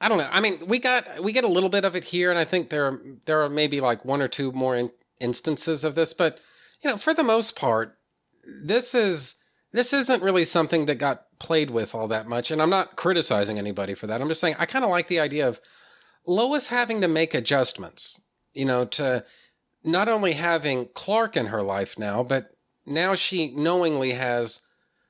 [0.00, 0.28] I don't know.
[0.30, 2.70] I mean, we got we get a little bit of it here, and I think
[2.70, 6.40] there are, there are maybe like one or two more in, instances of this, but
[6.82, 7.96] you know, for the most part,
[8.44, 9.36] this is
[9.72, 12.50] this isn't really something that got played with all that much.
[12.50, 14.20] And I'm not criticizing anybody for that.
[14.20, 15.60] I'm just saying I kind of like the idea of
[16.26, 18.20] Lois having to make adjustments.
[18.54, 19.24] you know, to
[19.84, 24.62] not only having Clark in her life now, but now she knowingly has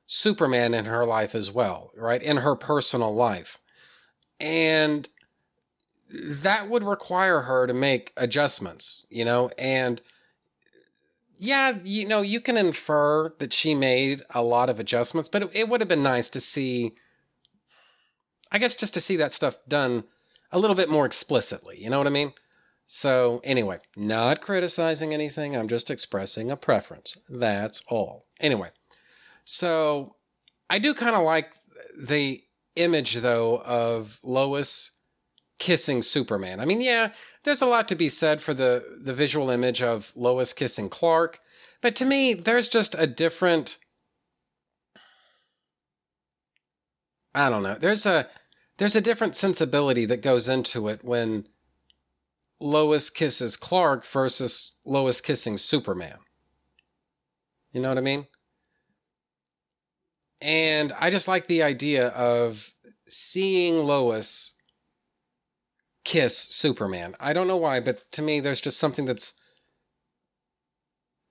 [0.06, 2.22] Superman in her life as well, right?
[2.22, 3.58] In her personal life.
[4.40, 5.08] And
[6.10, 10.00] that would require her to make adjustments, you know, and
[11.38, 15.50] yeah, you know, you can infer that she made a lot of adjustments, but it,
[15.52, 16.94] it would have been nice to see,
[18.50, 20.04] I guess, just to see that stuff done
[20.52, 21.82] a little bit more explicitly.
[21.82, 22.32] You know what I mean?
[22.86, 25.56] So, anyway, not criticizing anything.
[25.56, 27.16] I'm just expressing a preference.
[27.28, 28.26] That's all.
[28.38, 28.70] Anyway,
[29.44, 30.14] so
[30.70, 31.52] I do kind of like
[31.98, 32.42] the
[32.76, 34.92] image, though, of Lois
[35.58, 36.60] kissing Superman.
[36.60, 37.10] I mean, yeah,
[37.42, 41.40] there's a lot to be said for the, the visual image of Lois kissing Clark,
[41.80, 43.78] but to me, there's just a different.
[47.34, 47.76] I don't know.
[47.78, 48.28] There's a
[48.78, 51.46] there's a different sensibility that goes into it when
[52.60, 56.18] Lois kisses Clark versus Lois kissing Superman.
[57.72, 58.26] You know what I mean?
[60.40, 62.72] And I just like the idea of
[63.08, 64.52] seeing Lois
[66.04, 67.14] kiss Superman.
[67.18, 69.32] I don't know why, but to me, there's just something that's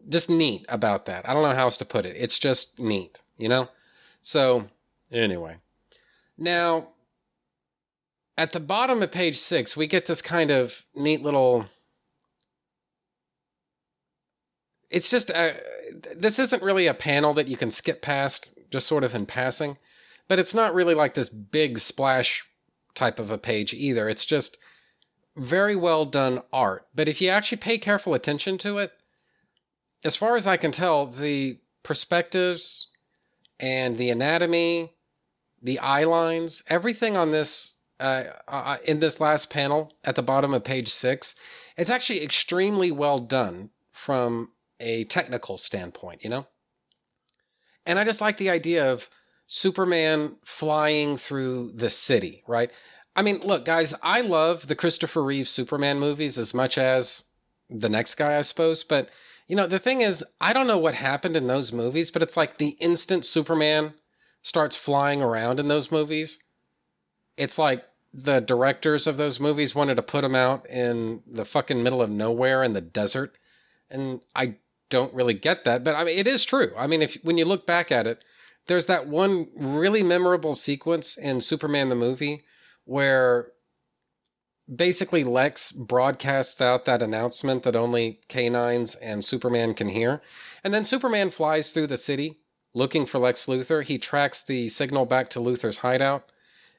[0.09, 1.27] just neat about that.
[1.27, 2.15] I don't know how else to put it.
[2.17, 3.69] It's just neat, you know?
[4.21, 4.65] So,
[5.11, 5.57] anyway.
[6.37, 6.89] Now,
[8.37, 11.65] at the bottom of page six, we get this kind of neat little.
[14.89, 18.87] It's just uh, a, this isn't really a panel that you can skip past, just
[18.87, 19.77] sort of in passing,
[20.27, 22.43] but it's not really like this big splash
[22.93, 24.09] type of a page either.
[24.09, 24.57] It's just
[25.35, 26.87] very well done art.
[26.95, 28.91] But if you actually pay careful attention to it,
[30.03, 32.89] as far as I can tell, the perspectives
[33.59, 34.91] and the anatomy,
[35.61, 40.53] the eye lines, everything on this uh, uh, in this last panel at the bottom
[40.53, 41.35] of page six,
[41.77, 46.47] it's actually extremely well done from a technical standpoint, you know?
[47.85, 49.09] And I just like the idea of
[49.47, 52.71] Superman flying through the city, right?
[53.15, 57.23] I mean, look, guys, I love the Christopher Reeve Superman movies as much as
[57.69, 58.83] the next guy, I suppose.
[58.83, 59.09] But,
[59.47, 62.35] you know, the thing is, I don't know what happened in those movies, but it's
[62.35, 63.93] like the instant Superman
[64.41, 66.39] starts flying around in those movies,
[67.37, 71.83] it's like the directors of those movies wanted to put them out in the fucking
[71.83, 73.37] middle of nowhere in the desert.
[73.89, 74.55] And I
[74.89, 76.71] don't really get that, but I mean, it is true.
[76.77, 78.23] I mean, if when you look back at it,
[78.67, 82.43] there's that one really memorable sequence in Superman the movie
[82.85, 83.51] where
[84.73, 90.21] basically Lex broadcasts out that announcement that only K9s and Superman can hear.
[90.63, 92.39] And then Superman flies through the city
[92.73, 93.83] looking for Lex Luthor.
[93.83, 96.31] He tracks the signal back to Luthor's hideout.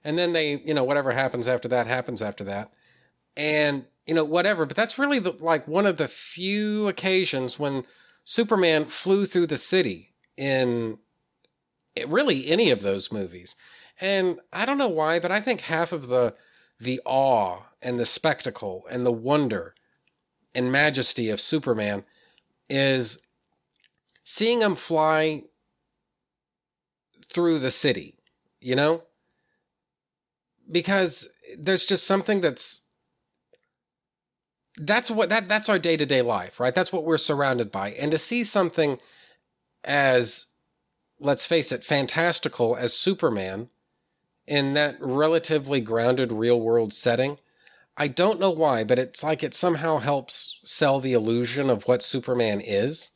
[0.06, 2.70] And then they, you know, whatever happens after that happens after that.
[3.36, 4.64] And, you know, whatever.
[4.64, 7.84] But that's really the, like one of the few occasions when
[8.22, 10.98] Superman flew through the city in
[11.96, 13.56] eh, really any of those movies.
[14.00, 16.34] And I don't know why, but I think half of the
[16.78, 19.74] the awe and the spectacle and the wonder
[20.54, 22.04] and majesty of Superman
[22.70, 23.18] is
[24.22, 25.42] seeing him fly
[27.28, 28.14] through the city,
[28.60, 29.02] you know?
[30.70, 32.82] Because there's just something that's
[34.78, 36.74] that's what that that's our day-to-day life, right?
[36.74, 37.92] That's what we're surrounded by.
[37.92, 38.98] And to see something
[39.84, 40.46] as
[41.18, 43.68] let's face it, fantastical as Superman
[44.46, 47.38] in that relatively grounded real world setting.
[47.96, 52.02] I don't know why, but it's like it somehow helps sell the illusion of what
[52.02, 53.10] Superman is.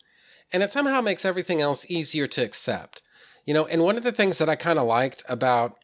[0.52, 3.02] And it somehow makes everything else easier to accept.
[3.44, 5.76] You know, and one of the things that I kind of liked about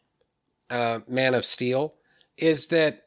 [0.69, 1.95] uh, Man of Steel
[2.37, 3.03] is that,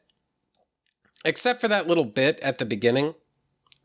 [1.23, 3.15] except for that little bit at the beginning,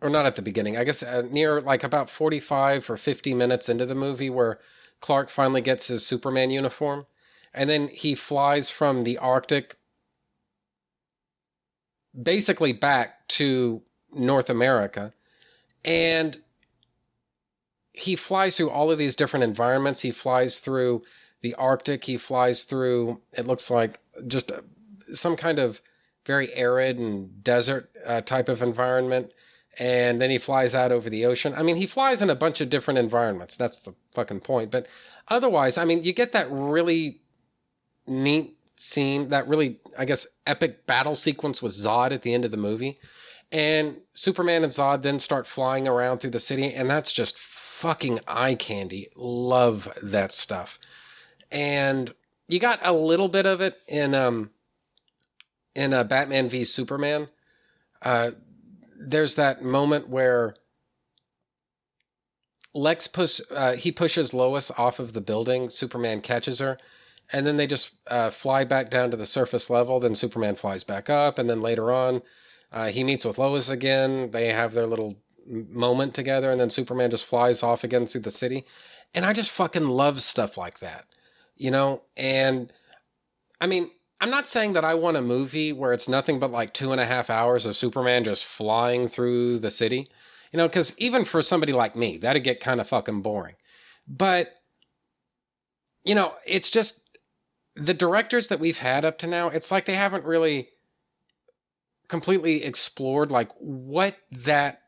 [0.00, 3.68] or not at the beginning, I guess uh, near like about 45 or 50 minutes
[3.68, 4.58] into the movie where
[5.00, 7.06] Clark finally gets his Superman uniform
[7.56, 9.76] and then he flies from the Arctic
[12.20, 15.12] basically back to North America.
[15.84, 16.38] And
[17.92, 20.02] he flies through all of these different environments.
[20.02, 21.02] He flies through
[21.46, 22.04] the Arctic.
[22.04, 24.50] He flies through, it looks like just
[25.14, 25.80] some kind of
[26.24, 29.30] very arid and desert uh, type of environment.
[29.78, 31.54] And then he flies out over the ocean.
[31.54, 33.54] I mean, he flies in a bunch of different environments.
[33.54, 34.70] That's the fucking point.
[34.70, 34.86] But
[35.28, 37.20] otherwise, I mean, you get that really
[38.06, 42.50] neat scene, that really, I guess, epic battle sequence with Zod at the end of
[42.50, 42.98] the movie.
[43.52, 48.20] And Superman and Zod then start flying around through the city, and that's just fucking
[48.26, 49.10] eye candy.
[49.14, 50.78] Love that stuff.
[51.50, 52.12] And
[52.48, 54.50] you got a little bit of it in um
[55.74, 57.28] in uh, Batman v Superman.
[58.02, 58.32] Uh,
[58.98, 60.54] there's that moment where
[62.74, 65.70] Lex push uh, he pushes Lois off of the building.
[65.70, 66.78] Superman catches her,
[67.32, 69.98] and then they just uh, fly back down to the surface level.
[70.00, 72.22] Then Superman flies back up, and then later on,
[72.72, 74.30] uh, he meets with Lois again.
[74.30, 75.16] They have their little
[75.48, 78.66] moment together, and then Superman just flies off again through the city.
[79.14, 81.06] And I just fucking love stuff like that,
[81.56, 82.02] you know.
[82.16, 82.72] And
[83.60, 83.90] I mean,
[84.20, 87.00] I'm not saying that I want a movie where it's nothing but like two and
[87.00, 90.08] a half hours of Superman just flying through the city.
[90.52, 93.56] You know, because even for somebody like me, that'd get kind of fucking boring.
[94.08, 94.48] But,
[96.04, 97.06] you know, it's just
[97.74, 100.68] the directors that we've had up to now, it's like they haven't really
[102.08, 104.82] completely explored like what that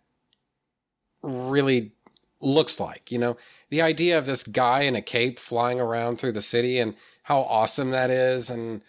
[1.22, 1.92] really
[2.40, 3.10] looks like.
[3.10, 3.36] You know,
[3.70, 7.40] the idea of this guy in a cape flying around through the city and how
[7.40, 8.50] awesome that is.
[8.50, 8.82] And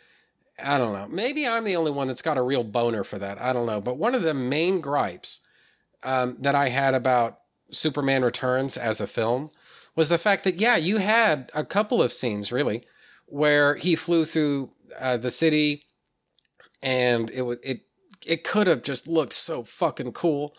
[0.58, 1.08] I don't know.
[1.10, 3.42] Maybe I'm the only one that's got a real boner for that.
[3.42, 3.82] I don't know.
[3.82, 5.42] But one of the main gripes
[6.04, 7.40] um, that I had about
[7.72, 9.52] Superman Returns as a film
[9.96, 12.86] was the fact that, yeah, you had a couple of scenes really
[13.26, 15.84] where he flew through uh, the city
[16.82, 17.82] and it would, it,
[18.26, 20.56] it could have just looked so fucking cool.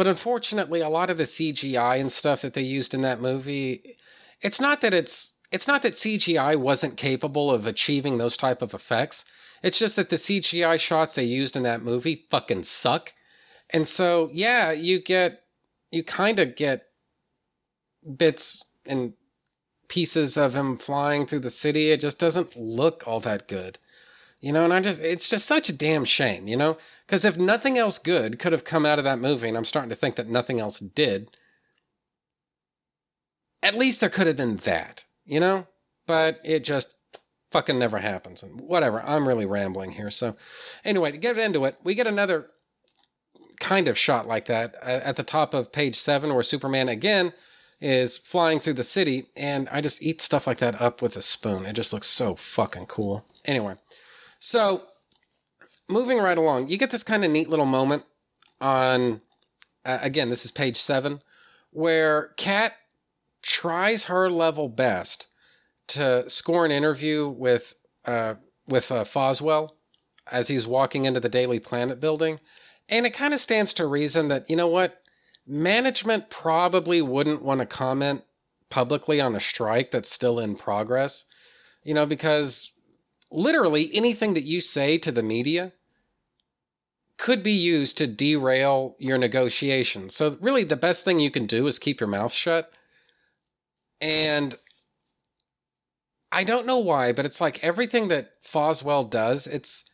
[0.00, 3.98] But unfortunately, a lot of the CGI and stuff that they used in that movie,
[4.40, 8.72] it's not that it's it's not that CGI wasn't capable of achieving those type of
[8.72, 9.26] effects.
[9.62, 13.12] It's just that the CGI shots they used in that movie fucking suck.
[13.68, 15.42] And so, yeah, you get,
[15.90, 16.86] you kind of get
[18.16, 19.12] bits and
[19.88, 21.90] pieces of him flying through the city.
[21.90, 23.76] It just doesn't look all that good.
[24.40, 26.78] You know, and I just, it's just such a damn shame, you know?
[27.06, 29.90] Because if nothing else good could have come out of that movie, and I'm starting
[29.90, 31.36] to think that nothing else did,
[33.62, 35.66] at least there could have been that, you know?
[36.06, 36.94] But it just
[37.50, 38.42] fucking never happens.
[38.42, 40.10] And whatever, I'm really rambling here.
[40.10, 40.36] So,
[40.84, 42.46] anyway, to get into it, we get another
[43.60, 47.34] kind of shot like that uh, at the top of page seven, where Superman again
[47.80, 51.22] is flying through the city, and I just eat stuff like that up with a
[51.22, 51.66] spoon.
[51.66, 53.24] It just looks so fucking cool.
[53.44, 53.76] Anyway,
[54.40, 54.82] so
[55.88, 58.04] moving right along, you get this kind of neat little moment
[58.60, 59.20] on,
[59.84, 61.22] uh, again, this is page seven,
[61.70, 62.72] where Cat
[63.42, 65.26] tries her level best
[65.88, 67.74] to score an interview with
[68.04, 68.34] uh,
[68.66, 69.70] with uh, Foswell
[70.30, 72.38] as he's walking into the Daily Planet building,
[72.88, 75.02] and it kind of stands to reason that you know what,
[75.46, 78.22] management probably wouldn't want to comment
[78.70, 81.24] publicly on a strike that's still in progress,
[81.82, 82.72] you know, because
[83.30, 85.72] literally anything that you say to the media
[87.16, 90.14] could be used to derail your negotiations.
[90.14, 92.70] So really the best thing you can do is keep your mouth shut.
[94.00, 94.56] And
[96.32, 99.84] I don't know why, but it's like everything that Foswell does, it's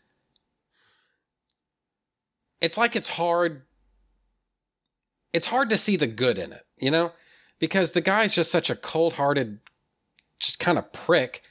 [2.60, 3.62] it's like it's hard
[5.32, 7.12] it's hard to see the good in it, you know?
[7.58, 9.58] Because the guy's just such a cold-hearted
[10.38, 11.42] just kind of prick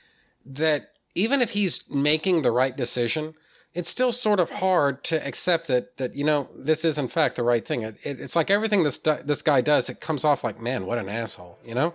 [0.46, 3.34] that even if he's making the right decision,
[3.74, 7.36] it's still sort of hard to accept that that you know this is in fact
[7.36, 7.82] the right thing.
[7.82, 10.98] It, it, it's like everything this this guy does, it comes off like man, what
[10.98, 11.94] an asshole, you know.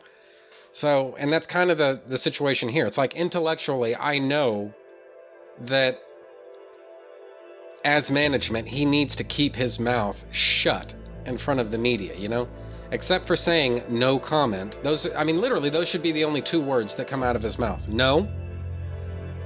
[0.72, 2.86] So, and that's kind of the the situation here.
[2.86, 4.72] It's like intellectually, I know
[5.60, 6.00] that
[7.84, 10.94] as management, he needs to keep his mouth shut
[11.26, 12.48] in front of the media, you know?
[12.92, 14.78] Except for saying no comment.
[14.82, 17.42] Those I mean literally those should be the only two words that come out of
[17.42, 17.86] his mouth.
[17.88, 18.28] No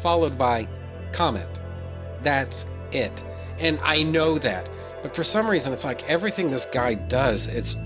[0.04, 0.68] followed by
[1.12, 1.48] comment.
[2.22, 3.24] That's it.
[3.58, 4.68] And I know that.
[5.02, 7.76] But for some reason it's like everything this guy does, it's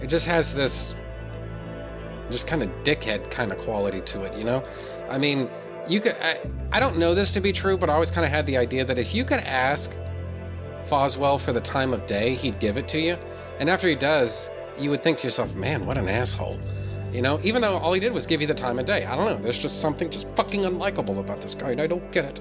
[0.00, 0.94] it just has this
[2.30, 4.64] just kind of dickhead kind of quality to it, you know?
[5.10, 5.50] I mean,
[5.86, 6.40] you could I,
[6.72, 8.82] I don't know this to be true, but I always kind of had the idea
[8.82, 9.92] that if you could ask
[10.88, 13.18] Foswell for the time of day, he'd give it to you.
[13.60, 14.48] And after he does,
[14.78, 16.58] you would think to yourself, man, what an asshole.
[17.12, 19.04] You know, even though all he did was give you the time of day.
[19.04, 19.42] I don't know.
[19.42, 22.40] There's just something just fucking unlikable about this guy, and I don't get it.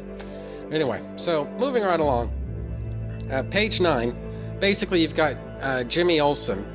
[0.72, 2.32] Anyway, so moving right along.
[3.30, 4.16] Uh, page nine.
[4.60, 6.66] Basically, you've got uh, Jimmy Olsen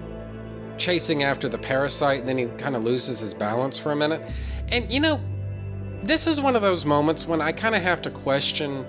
[0.76, 4.20] chasing after the parasite, and then he kind of loses his balance for a minute.
[4.68, 5.20] And you know,
[6.02, 8.84] this is one of those moments when I kind of have to question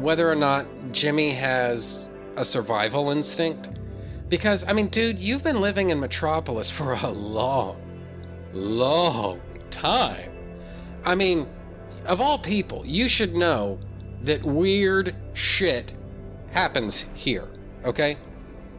[0.00, 3.70] whether or not Jimmy has a survival instinct.
[4.28, 7.76] Because, I mean, dude, you've been living in Metropolis for a long,
[8.58, 9.40] long
[9.70, 10.30] time.
[11.04, 11.48] I mean,
[12.04, 13.78] of all people, you should know
[14.22, 15.92] that weird shit
[16.50, 17.48] happens here,
[17.84, 18.18] okay?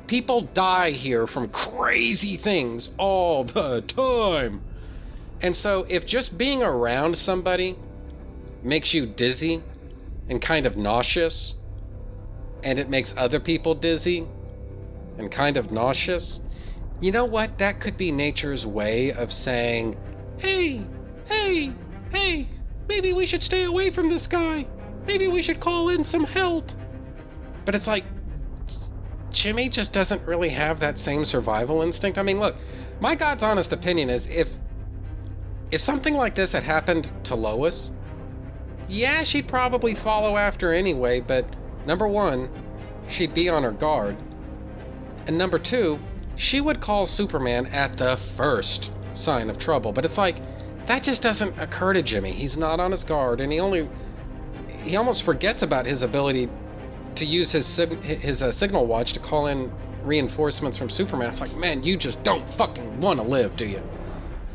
[0.07, 4.61] People die here from crazy things all the time.
[5.41, 7.77] And so, if just being around somebody
[8.61, 9.63] makes you dizzy
[10.27, 11.55] and kind of nauseous,
[12.63, 14.27] and it makes other people dizzy
[15.17, 16.41] and kind of nauseous,
[17.01, 17.57] you know what?
[17.57, 19.97] That could be nature's way of saying,
[20.37, 20.85] hey,
[21.25, 21.73] hey,
[22.13, 22.49] hey,
[22.87, 24.67] maybe we should stay away from this guy.
[25.05, 26.71] Maybe we should call in some help.
[27.65, 28.03] But it's like,
[29.31, 32.17] Jimmy just doesn't really have that same survival instinct.
[32.17, 32.55] I mean, look,
[32.99, 34.49] my God's honest opinion is if
[35.71, 37.91] if something like this had happened to Lois,
[38.87, 41.45] yeah, she'd probably follow after anyway, but
[41.85, 42.49] number one,
[43.07, 44.17] she'd be on her guard.
[45.27, 45.99] And number two,
[46.39, 49.91] she would call Superman at the first sign of trouble.
[49.91, 50.37] But it's like,
[50.85, 52.31] that just doesn't occur to Jimmy.
[52.31, 53.89] He's not on his guard, and he only.
[54.83, 56.49] He almost forgets about his ability
[57.15, 59.69] to use his his uh, signal watch to call in
[60.03, 61.27] reinforcements from Superman.
[61.27, 63.83] It's like, man, you just don't fucking want to live, do you?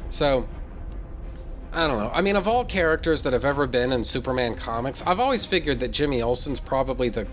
[0.08, 0.48] So,
[1.70, 2.10] I don't know.
[2.14, 5.80] I mean, of all characters that have ever been in Superman comics, I've always figured
[5.80, 7.26] that Jimmy Olsen's probably the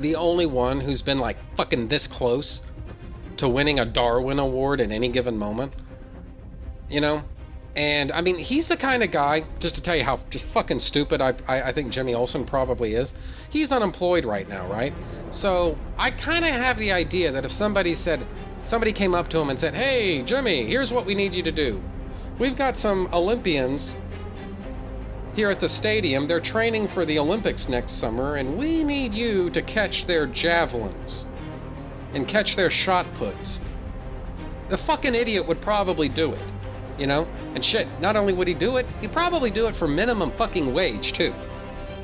[0.00, 2.60] the only one who's been like fucking this close
[3.42, 5.74] to winning a Darwin Award at any given moment.
[6.88, 7.24] You know?
[7.74, 10.78] And I mean, he's the kind of guy, just to tell you how just fucking
[10.78, 13.12] stupid I, I, I think Jimmy Olsen probably is.
[13.50, 14.94] He's unemployed right now, right?
[15.32, 18.24] So I kind of have the idea that if somebody said,
[18.62, 21.52] somebody came up to him and said, Hey, Jimmy, here's what we need you to
[21.52, 21.82] do.
[22.38, 23.92] We've got some Olympians
[25.34, 26.28] here at the stadium.
[26.28, 31.26] They're training for the Olympics next summer, and we need you to catch their javelins
[32.14, 33.60] and catch their shot puts.
[34.68, 36.52] The fucking idiot would probably do it
[36.98, 37.26] you know?
[37.54, 40.72] And shit, not only would he do it, he'd probably do it for minimum fucking
[40.72, 41.34] wage, too.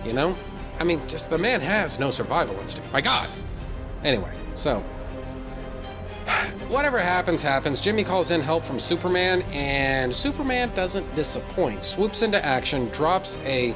[0.04, 0.34] You know?
[0.78, 2.92] I mean, just the man has no survival instinct.
[2.92, 3.28] My god!
[4.04, 4.80] Anyway, so.
[6.68, 7.80] Whatever happens, happens.
[7.80, 11.84] Jimmy calls in help from Superman, and Superman doesn't disappoint.
[11.84, 13.74] Swoops into action, drops a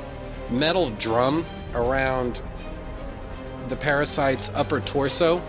[0.50, 2.40] metal drum around
[3.68, 5.42] the parasite's upper torso,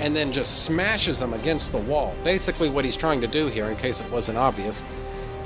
[0.00, 2.14] and then just smashes him against the wall.
[2.24, 4.84] Basically, what he's trying to do here, in case it wasn't obvious,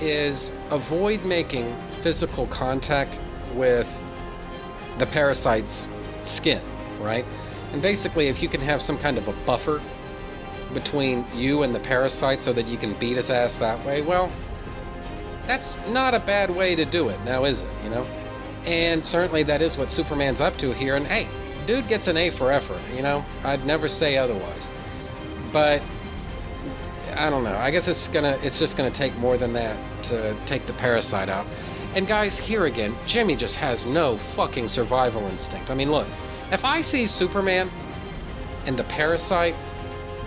[0.01, 3.18] is avoid making physical contact
[3.55, 3.86] with
[4.99, 5.86] the parasite's
[6.22, 6.62] skin,
[7.01, 7.24] right?
[7.72, 9.80] And basically, if you can have some kind of a buffer
[10.72, 14.30] between you and the parasite so that you can beat his ass that way, well,
[15.47, 18.07] that's not a bad way to do it, now is it, you know?
[18.64, 20.97] And certainly that is what Superman's up to here.
[20.97, 21.28] And hey,
[21.68, 23.22] dude gets an A for effort, you know?
[23.44, 24.70] I'd never say otherwise.
[25.52, 25.82] But
[27.14, 27.54] I don't know.
[27.56, 31.28] I guess it's gonna it's just gonna take more than that to take the parasite
[31.28, 31.46] out.
[31.94, 35.70] And guys, here again, Jimmy just has no fucking survival instinct.
[35.70, 36.06] I mean, look,
[36.50, 37.70] if I see Superman
[38.64, 39.54] and the parasite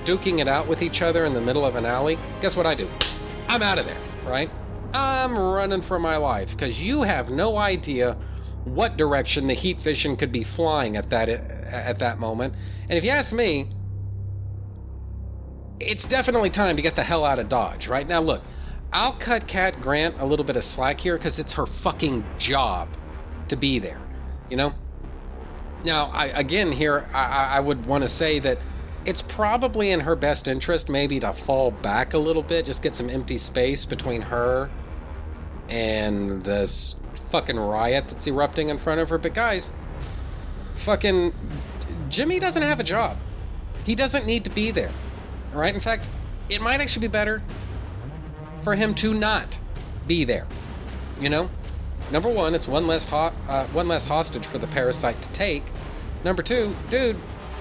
[0.05, 2.75] duking it out with each other in the middle of an alley, guess what I
[2.75, 2.87] do?
[3.47, 4.51] I'm out of there, right?
[4.93, 8.15] I'm running for my life because you have no idea
[8.65, 12.53] what direction the heat vision could be flying at that at that moment.
[12.89, 13.71] And if you ask me,
[15.79, 17.87] it's definitely time to get the hell out of Dodge.
[17.87, 18.43] Right now, look,
[18.93, 22.89] I'll cut Cat Grant a little bit of slack here because it's her fucking job
[23.47, 24.01] to be there.
[24.49, 24.73] You know.
[25.83, 28.59] Now, I, again, here I, I would want to say that
[29.05, 32.95] it's probably in her best interest maybe to fall back a little bit, just get
[32.95, 34.69] some empty space between her
[35.69, 36.95] and this
[37.31, 39.17] fucking riot that's erupting in front of her.
[39.17, 39.71] But guys,
[40.75, 41.33] fucking
[42.09, 43.17] Jimmy doesn't have a job.
[43.85, 44.91] He doesn't need to be there.
[45.53, 45.73] Right?
[45.73, 46.07] In fact,
[46.49, 47.41] it might actually be better
[48.63, 49.57] for him to not
[50.07, 50.45] be there.
[51.19, 51.49] You know?
[52.11, 55.63] Number one, it's one less ho- uh, one less hostage for the parasite to take.
[56.23, 57.15] Number two, dude,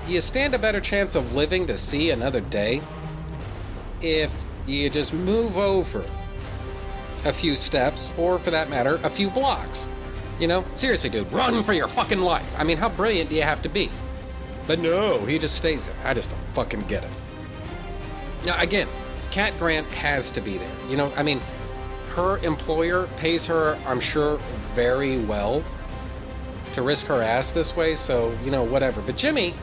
[0.07, 2.83] you stand a better chance of living to see another day
[4.03, 4.31] if
[4.67, 6.05] you just move over
[7.25, 9.89] a few steps, or for that matter, a few blocks.
[10.39, 12.55] You know, seriously, dude, run for your fucking life.
[12.59, 13.91] I mean, how brilliant do you have to be?
[14.67, 15.95] But no, he just stays there.
[16.05, 17.11] I just don't fucking get it.
[18.47, 18.89] Now, again,
[19.31, 20.73] Cat Grant has to be there.
[20.89, 21.41] You know, I mean,
[22.15, 24.39] her employer pays her, I'm sure,
[24.75, 25.63] very well
[26.73, 29.03] to risk her ass this way, so, you know, whatever.
[29.03, 29.55] But Jimmy,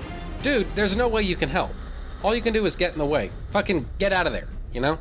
[0.44, 1.72] dude, there's no way you can help.
[2.24, 3.32] All you can do is get in the way.
[3.52, 5.00] Fucking get out of there, you know?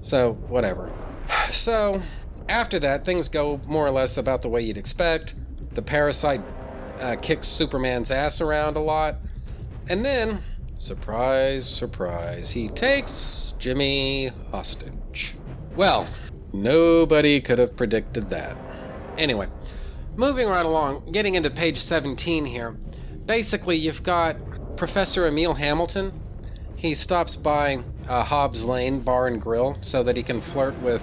[0.00, 0.90] So, whatever.
[1.52, 2.02] So,
[2.48, 5.34] after that, things go more or less about the way you'd expect.
[5.74, 6.40] The parasite
[6.98, 9.16] uh, kicks Superman's ass around a lot.
[9.88, 10.42] And then,
[10.76, 15.34] surprise, surprise, he takes Jimmy hostage.
[15.76, 16.06] Well,
[16.52, 18.56] nobody could have predicted that.
[19.18, 19.48] Anyway,
[20.16, 22.72] moving right along, getting into page 17 here.
[23.26, 24.36] Basically, you've got
[24.76, 26.18] Professor Emil Hamilton.
[26.76, 31.02] He stops by uh, Hobbs Lane Bar and Grill so that he can flirt with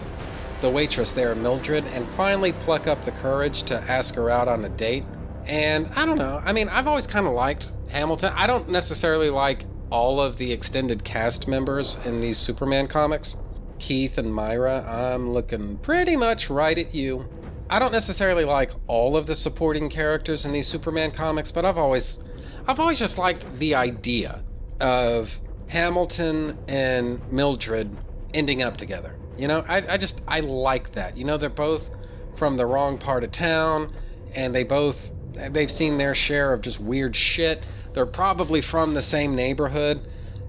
[0.61, 4.65] the waitress there, Mildred, and finally pluck up the courage to ask her out on
[4.65, 5.03] a date.
[5.45, 8.33] And I don't know, I mean, I've always kind of liked Hamilton.
[8.35, 13.37] I don't necessarily like all of the extended cast members in these Superman comics.
[13.79, 17.27] Keith and Myra, I'm looking pretty much right at you.
[17.69, 21.77] I don't necessarily like all of the supporting characters in these Superman comics, but I've
[21.77, 22.19] always
[22.67, 24.43] I've always just liked the idea
[24.79, 25.31] of
[25.67, 27.95] Hamilton and Mildred
[28.33, 29.15] ending up together.
[29.39, 31.15] You know, I, I just I like that.
[31.15, 31.89] You know, they're both
[32.35, 33.93] from the wrong part of town
[34.33, 35.11] and they both
[35.51, 37.63] they've seen their share of just weird shit.
[37.93, 40.07] They're probably from the same neighborhood.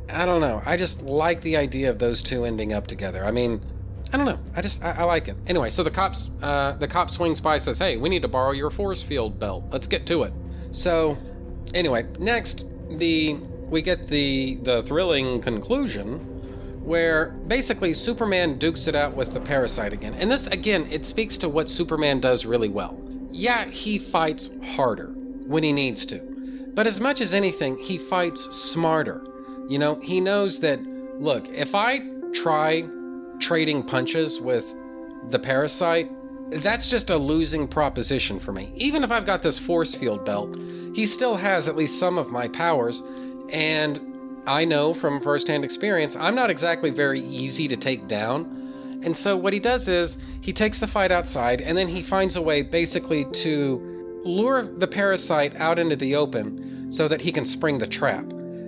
[0.09, 0.63] I don't know.
[0.67, 3.25] I just like the idea of those two ending up together.
[3.25, 3.63] I mean,
[4.13, 4.41] I don't know.
[4.57, 5.37] I just I, I like it.
[5.47, 8.51] Anyway, so the cops uh, the cop swings by says, "Hey, we need to borrow
[8.51, 9.65] your force field belt.
[9.71, 10.33] Let's get to it."
[10.73, 11.17] So,
[11.75, 13.35] anyway, next the
[13.69, 16.27] we get the the thrilling conclusion
[16.81, 20.15] where basically Superman dukes it out with the parasite again.
[20.15, 22.99] And this again, it speaks to what Superman does really well.
[23.31, 25.09] Yeah, he fights harder
[25.47, 26.21] when he needs to.
[26.75, 29.23] But as much as anything, he fights smarter.
[29.69, 30.81] You know, he knows that
[31.21, 32.01] look, if I
[32.33, 32.89] try
[33.41, 34.75] trading punches with
[35.29, 36.11] the parasite,
[36.51, 38.73] that's just a losing proposition for me.
[38.75, 40.57] Even if I've got this force field belt,
[40.95, 43.03] he still has at least some of my powers,
[43.51, 44.01] and
[44.47, 49.01] I know from firsthand experience, I'm not exactly very easy to take down.
[49.03, 52.37] And so what he does is he takes the fight outside and then he finds
[52.37, 57.45] a way basically to lure the parasite out into the open so that he can
[57.45, 58.25] spring the trap.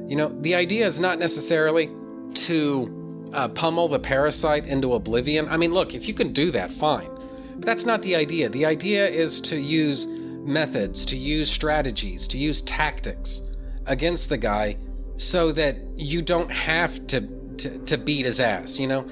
[0.08, 1.90] You know, the idea is not necessarily
[2.34, 5.48] to uh, pummel the parasite into oblivion.
[5.48, 7.08] I mean, look, if you can do that, fine.
[7.56, 8.48] But that's not the idea.
[8.48, 13.42] The idea is to use methods, to use strategies, to use tactics
[13.86, 14.76] against the guy
[15.22, 17.20] so that you don't have to,
[17.58, 19.06] to, to beat his ass, you know?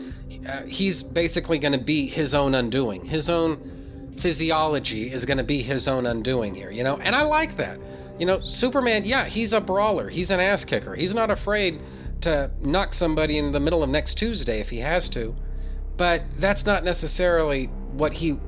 [0.48, 3.04] Uh, he's basically going to be his own undoing.
[3.04, 6.96] His own physiology is going to be his own undoing here, you know?
[6.98, 7.78] And I like that.
[8.18, 10.08] You know, Superman, yeah, he's a brawler.
[10.08, 10.94] He's an ass kicker.
[10.94, 11.80] He's not afraid
[12.22, 15.34] to knock somebody in the middle of next Tuesday if he has to.
[15.96, 18.38] But that's not necessarily what he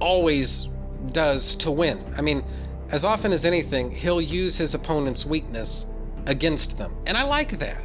[0.00, 0.68] always
[1.12, 2.14] does to win.
[2.16, 2.44] I mean,
[2.90, 5.86] as often as anything, he'll use his opponent's weakness
[6.26, 6.94] against them.
[7.06, 7.82] And I like that.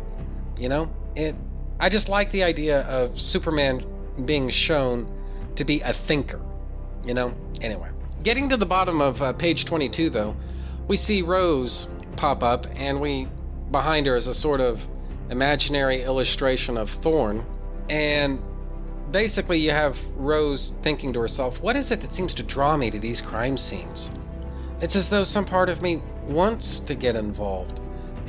[0.58, 1.36] You know, it
[1.80, 3.84] I just like the idea of Superman
[4.26, 5.12] being shown
[5.56, 6.42] to be a thinker.
[7.06, 7.34] You know?
[7.62, 7.89] Anyway,
[8.24, 10.36] getting to the bottom of uh, page 22 though,
[10.88, 13.28] we see Rose pop up and we
[13.72, 14.86] behind her is a sort of
[15.30, 17.46] imaginary illustration of Thorn
[17.89, 18.42] and
[19.12, 22.89] basically you have Rose thinking to herself, what is it that seems to draw me
[22.92, 24.12] to these crime scenes?
[24.82, 27.81] It's as though some part of me wants to get involved.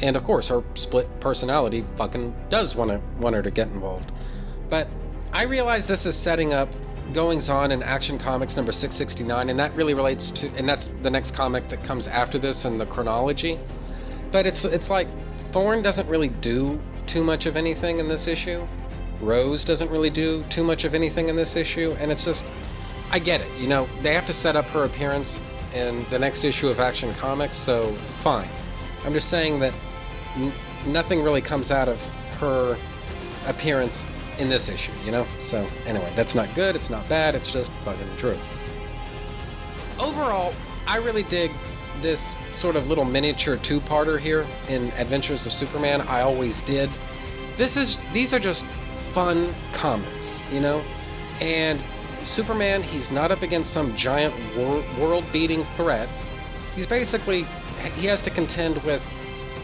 [0.02, 4.10] And of course, her split personality fucking does want to want her to get involved.
[4.68, 4.88] But
[5.32, 6.68] I realize this is setting up
[7.12, 11.10] goings on in Action Comics number 669, and that really relates to, and that's the
[11.10, 13.58] next comic that comes after this in the chronology.
[14.30, 15.08] But it's it's like
[15.52, 18.66] Thorn doesn't really do too much of anything in this issue.
[19.20, 22.44] Rose doesn't really do too much of anything in this issue, and it's just,
[23.12, 23.48] I get it.
[23.60, 25.38] You know, they have to set up her appearance
[25.74, 27.92] in the next issue of Action Comics, so
[28.22, 28.48] fine.
[29.04, 29.72] I'm just saying that
[30.86, 32.00] nothing really comes out of
[32.38, 32.76] her
[33.46, 34.04] appearance
[34.38, 35.26] in this issue, you know?
[35.40, 38.38] So, anyway, that's not good, it's not bad, it's just fucking true.
[39.98, 40.54] Overall,
[40.86, 41.50] I really dig
[42.00, 46.00] this sort of little miniature two-parter here in Adventures of Superman.
[46.02, 46.90] I always did.
[47.56, 48.64] This is these are just
[49.12, 50.82] fun comics, you know?
[51.40, 51.80] And
[52.24, 56.08] Superman, he's not up against some giant wor- world-beating threat.
[56.74, 57.46] He's basically
[57.96, 59.02] he has to contend with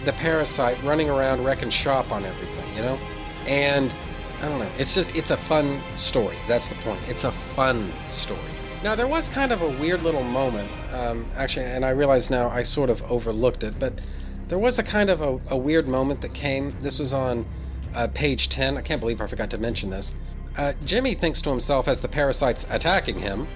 [0.05, 2.99] the parasite running around wrecking shop on everything, you know?
[3.47, 3.93] And
[4.41, 4.71] I don't know.
[4.79, 6.37] It's just it's a fun story.
[6.47, 7.01] That's the point.
[7.09, 8.41] It's a fun story.
[8.85, 12.49] Now there was kind of a weird little moment, um, actually, and I realize now
[12.49, 14.01] I sort of overlooked it, but
[14.47, 16.75] there was a kind of a, a weird moment that came.
[16.81, 17.45] This was on
[17.95, 18.77] uh, page 10.
[18.77, 20.15] I can't believe I forgot to mention this.
[20.57, 23.47] Uh, Jimmy thinks to himself as the parasite's attacking him.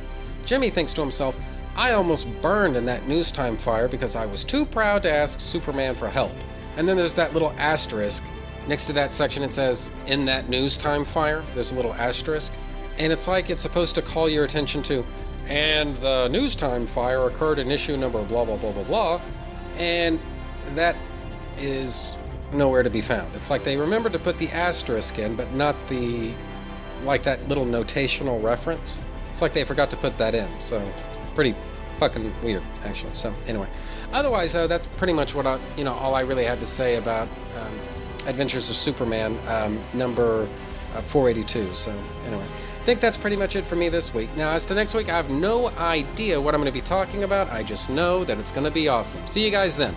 [0.45, 1.39] Jimmy thinks to himself,
[1.77, 5.95] I almost burned in that Newstime fire because I was too proud to ask Superman
[5.95, 6.33] for help.
[6.77, 8.23] And then there's that little asterisk.
[8.69, 12.53] Next to that section, it says, In that Newstime fire, there's a little asterisk.
[12.99, 15.05] And it's like it's supposed to call your attention to,
[15.49, 19.21] and the Newstime fire occurred in issue number blah, blah, blah, blah, blah.
[19.79, 20.21] And
[20.75, 20.95] that
[21.59, 22.13] is
[22.53, 23.35] nowhere to be found.
[23.35, 26.33] It's like they remembered to put the asterisk in, but not the,
[27.03, 29.01] like that little notational reference.
[29.33, 30.49] It's like they forgot to put that in.
[30.61, 30.87] So,
[31.35, 31.55] pretty
[31.99, 33.15] fucking weird, actually.
[33.15, 33.69] So, anyway.
[34.13, 36.97] Otherwise, though, that's pretty much what I, you know, all I really had to say
[36.97, 37.29] about
[37.59, 37.79] um,
[38.27, 40.49] Adventures of Superman, um, number
[40.95, 41.75] uh, 482.
[41.75, 41.95] So,
[42.27, 42.45] anyway.
[42.45, 44.29] I think that's pretty much it for me this week.
[44.37, 47.23] Now, as to next week, I have no idea what I'm going to be talking
[47.23, 47.49] about.
[47.51, 49.25] I just know that it's going to be awesome.
[49.29, 49.95] See you guys then.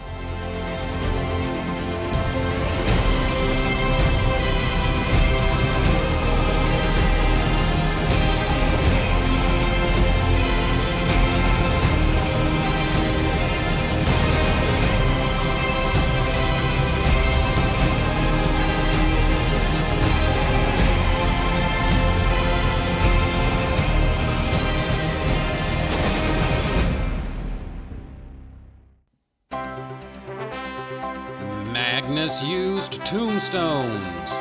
[33.06, 34.34] Tombstones.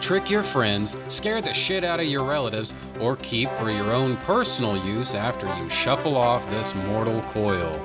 [0.00, 4.16] Trick your friends, scare the shit out of your relatives, or keep for your own
[4.18, 7.78] personal use after you shuffle off this mortal coil.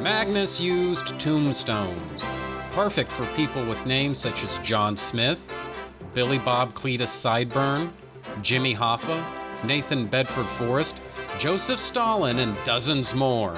[0.00, 2.26] Magnus used tombstones.
[2.72, 5.38] Perfect for people with names such as John Smith,
[6.14, 7.92] Billy Bob Cletus Sideburn,
[8.42, 9.24] Jimmy Hoffa,
[9.64, 11.00] Nathan Bedford Forrest,
[11.38, 13.56] Joseph Stalin, and dozens more.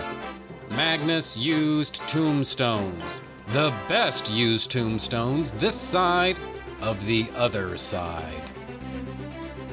[0.70, 3.22] Magnus used tombstones.
[3.48, 6.38] The best used tombstones this side
[6.80, 8.42] of the other side.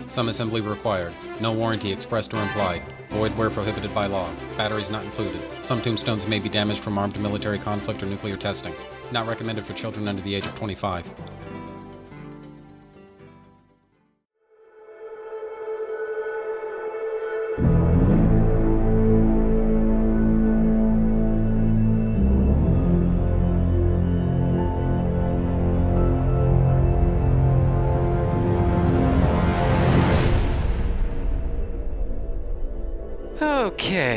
[0.07, 1.13] Some assembly required.
[1.39, 2.83] No warranty expressed or implied.
[3.09, 4.29] Void where prohibited by law.
[4.57, 5.41] Batteries not included.
[5.63, 8.73] Some tombstones may be damaged from armed military conflict or nuclear testing.
[9.11, 11.05] Not recommended for children under the age of 25.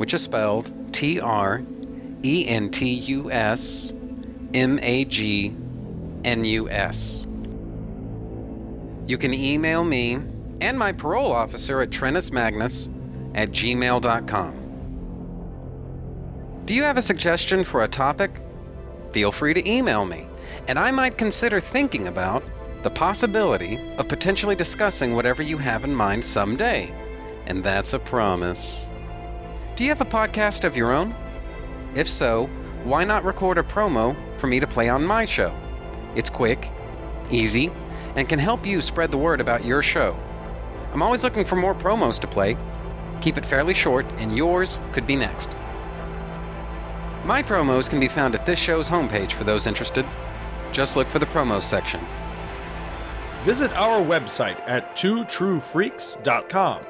[0.00, 1.62] which is spelled T R
[2.24, 3.92] E N T U S
[4.54, 5.54] M A G
[6.24, 7.26] N U S.
[9.06, 10.14] You can email me
[10.62, 12.88] and my parole officer at trentusmagnus
[13.34, 14.54] at gmail.com.
[16.64, 18.40] Do you have a suggestion for a topic?
[19.12, 20.26] Feel free to email me,
[20.66, 22.42] and I might consider thinking about
[22.82, 26.90] the possibility of potentially discussing whatever you have in mind someday.
[27.44, 28.86] And that's a promise.
[29.80, 31.14] Do you have a podcast of your own?
[31.94, 32.50] If so,
[32.84, 35.58] why not record a promo for me to play on my show?
[36.14, 36.70] It's quick,
[37.30, 37.72] easy,
[38.14, 40.14] and can help you spread the word about your show.
[40.92, 42.58] I'm always looking for more promos to play.
[43.22, 45.56] Keep it fairly short, and yours could be next.
[47.24, 50.04] My promos can be found at this show's homepage for those interested.
[50.72, 52.02] Just look for the promos section.
[53.44, 56.82] Visit our website at twotruefreaks.com.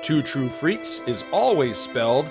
[0.00, 2.30] Two True Freaks is always spelled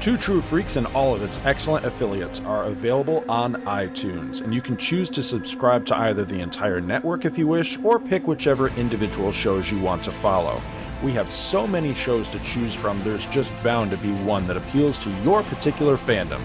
[0.00, 4.62] Two True Freaks and all of its excellent affiliates are available on iTunes, and you
[4.62, 8.68] can choose to subscribe to either the entire network if you wish, or pick whichever
[8.76, 10.60] individual shows you want to follow.
[11.02, 14.56] We have so many shows to choose from, there's just bound to be one that
[14.56, 16.40] appeals to your particular fandom.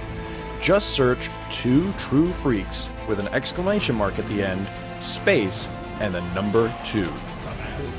[0.60, 4.68] Just search Two True Freaks with an exclamation mark at the end,
[5.00, 7.12] space, and the number two.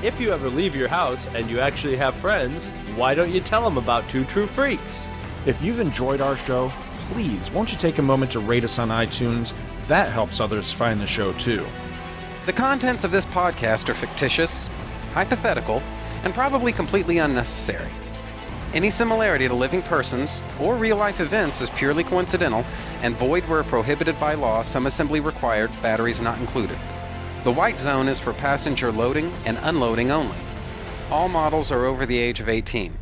[0.02, 3.62] If you ever leave your house and you actually have friends, why don't you tell
[3.62, 5.06] them about Two True Freaks?
[5.44, 6.68] If you've enjoyed our show,
[7.10, 9.52] please won't you take a moment to rate us on iTunes?
[9.88, 11.66] That helps others find the show too.
[12.46, 14.68] The contents of this podcast are fictitious,
[15.14, 15.82] hypothetical,
[16.22, 17.90] and probably completely unnecessary.
[18.72, 22.64] Any similarity to living persons or real life events is purely coincidental
[23.02, 26.78] and void where prohibited by law, some assembly required, batteries not included.
[27.42, 30.38] The white zone is for passenger loading and unloading only.
[31.10, 33.01] All models are over the age of 18.